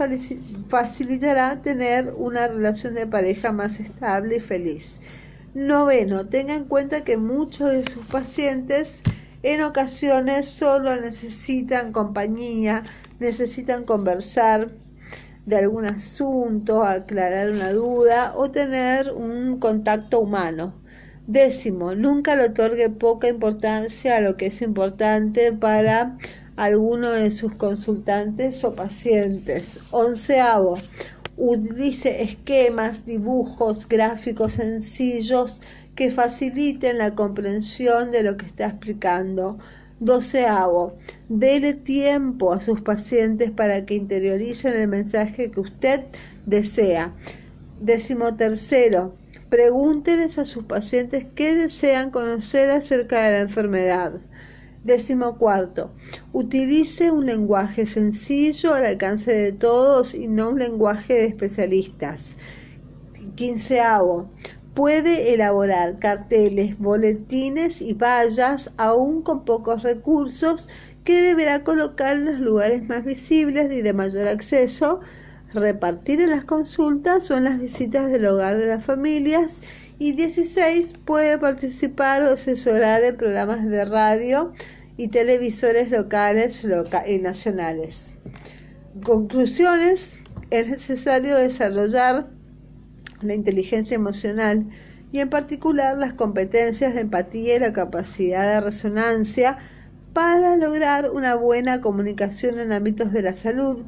facilitará 0.68 1.60
tener 1.60 2.14
una 2.16 2.48
relación 2.48 2.94
de 2.94 3.06
pareja 3.06 3.52
más 3.52 3.78
estable 3.80 4.36
y 4.36 4.40
feliz. 4.40 5.00
Noveno, 5.54 6.26
tenga 6.26 6.54
en 6.54 6.64
cuenta 6.64 7.04
que 7.04 7.16
muchos 7.16 7.70
de 7.70 7.84
sus 7.84 8.06
pacientes 8.06 9.02
en 9.42 9.62
ocasiones 9.62 10.46
solo 10.46 10.96
necesitan 10.96 11.92
compañía, 11.92 12.82
necesitan 13.20 13.84
conversar 13.84 14.70
de 15.44 15.56
algún 15.56 15.84
asunto, 15.84 16.84
aclarar 16.84 17.50
una 17.50 17.70
duda 17.72 18.32
o 18.34 18.50
tener 18.50 19.12
un 19.12 19.58
contacto 19.58 20.20
humano. 20.20 20.83
Décimo, 21.26 21.94
nunca 21.94 22.36
le 22.36 22.44
otorgue 22.44 22.90
poca 22.90 23.28
importancia 23.28 24.18
a 24.18 24.20
lo 24.20 24.36
que 24.36 24.46
es 24.46 24.60
importante 24.60 25.54
para 25.54 26.18
alguno 26.56 27.10
de 27.12 27.30
sus 27.30 27.54
consultantes 27.54 28.62
o 28.62 28.74
pacientes. 28.74 29.80
Onceavo, 29.90 30.76
utilice 31.38 32.22
esquemas, 32.22 33.06
dibujos, 33.06 33.88
gráficos 33.88 34.54
sencillos 34.54 35.62
que 35.94 36.10
faciliten 36.10 36.98
la 36.98 37.14
comprensión 37.14 38.10
de 38.10 38.22
lo 38.22 38.36
que 38.36 38.44
está 38.44 38.66
explicando. 38.66 39.58
Doceavo, 40.00 40.98
dele 41.30 41.72
tiempo 41.72 42.52
a 42.52 42.60
sus 42.60 42.82
pacientes 42.82 43.50
para 43.50 43.86
que 43.86 43.94
interioricen 43.94 44.74
el 44.74 44.88
mensaje 44.88 45.50
que 45.50 45.60
usted 45.60 46.04
desea. 46.44 47.14
Décimo 47.80 48.36
tercero, 48.36 49.14
pregúnteles 49.54 50.36
a 50.38 50.44
sus 50.44 50.64
pacientes 50.64 51.26
qué 51.36 51.54
desean 51.54 52.10
conocer 52.10 52.72
acerca 52.72 53.22
de 53.22 53.30
la 53.34 53.40
enfermedad. 53.42 54.14
Décimo 54.82 55.38
cuarto, 55.38 55.92
utilice 56.32 57.12
un 57.12 57.26
lenguaje 57.26 57.86
sencillo 57.86 58.74
al 58.74 58.84
alcance 58.84 59.30
de 59.32 59.52
todos 59.52 60.12
y 60.12 60.26
no 60.26 60.48
un 60.48 60.58
lenguaje 60.58 61.14
de 61.14 61.26
especialistas. 61.26 62.36
Quinceavo, 63.36 64.28
puede 64.74 65.34
elaborar 65.34 66.00
carteles, 66.00 66.76
boletines 66.76 67.80
y 67.80 67.94
vallas 67.94 68.72
aún 68.76 69.22
con 69.22 69.44
pocos 69.44 69.84
recursos 69.84 70.68
que 71.04 71.22
deberá 71.22 71.62
colocar 71.62 72.16
en 72.16 72.24
los 72.24 72.40
lugares 72.40 72.82
más 72.88 73.04
visibles 73.04 73.72
y 73.72 73.82
de 73.82 73.92
mayor 73.92 74.26
acceso, 74.26 75.00
repartir 75.54 76.20
en 76.20 76.30
las 76.30 76.44
consultas 76.44 77.30
o 77.30 77.36
en 77.36 77.44
las 77.44 77.58
visitas 77.58 78.10
del 78.10 78.26
hogar 78.26 78.58
de 78.58 78.66
las 78.66 78.84
familias 78.84 79.60
y 79.98 80.12
16 80.12 80.94
puede 81.04 81.38
participar 81.38 82.24
o 82.24 82.32
asesorar 82.32 83.02
en 83.04 83.16
programas 83.16 83.64
de 83.64 83.84
radio 83.84 84.52
y 84.96 85.08
televisores 85.08 85.90
locales 85.90 86.64
y 87.06 87.18
nacionales. 87.18 88.12
Conclusiones, 89.02 90.20
es 90.50 90.68
necesario 90.68 91.36
desarrollar 91.36 92.28
la 93.22 93.34
inteligencia 93.34 93.94
emocional 93.94 94.68
y 95.12 95.20
en 95.20 95.30
particular 95.30 95.96
las 95.96 96.14
competencias 96.14 96.94
de 96.94 97.02
empatía 97.02 97.56
y 97.56 97.58
la 97.60 97.72
capacidad 97.72 98.54
de 98.54 98.60
resonancia 98.60 99.58
para 100.12 100.56
lograr 100.56 101.10
una 101.10 101.34
buena 101.34 101.80
comunicación 101.80 102.60
en 102.60 102.72
ámbitos 102.72 103.12
de 103.12 103.22
la 103.22 103.32
salud. 103.34 103.84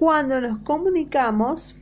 Cuando 0.00 0.40
nos 0.40 0.60
comunicamos, 0.60 1.76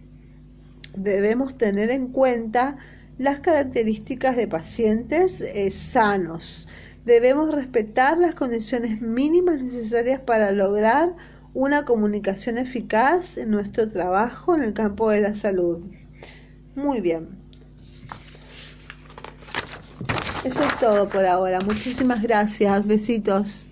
debemos 0.97 1.57
tener 1.57 1.93
en 1.93 2.09
cuenta 2.09 2.77
las 3.17 3.39
características 3.39 4.35
de 4.35 4.49
pacientes 4.49 5.41
eh, 5.41 5.71
sanos. 5.71 6.67
Debemos 7.05 7.55
respetar 7.55 8.19
las 8.19 8.35
condiciones 8.35 9.01
mínimas 9.01 9.63
necesarias 9.63 10.21
para 10.21 10.51
lograr 10.51 11.15
una 11.55 11.85
comunicación 11.85 12.59
eficaz 12.59 13.37
en 13.37 13.53
nuestro 13.53 13.87
trabajo 13.87 14.57
en 14.57 14.65
el 14.65 14.73
campo 14.73 15.11
de 15.11 15.21
la 15.21 15.33
salud. 15.33 15.87
Muy 16.75 17.01
bien. 17.01 17.29
Eso 20.45 20.61
es 20.61 20.81
todo 20.81 21.09
por 21.09 21.25
ahora. 21.25 21.61
Muchísimas 21.61 22.21
gracias. 22.21 22.85
Besitos. 22.85 23.68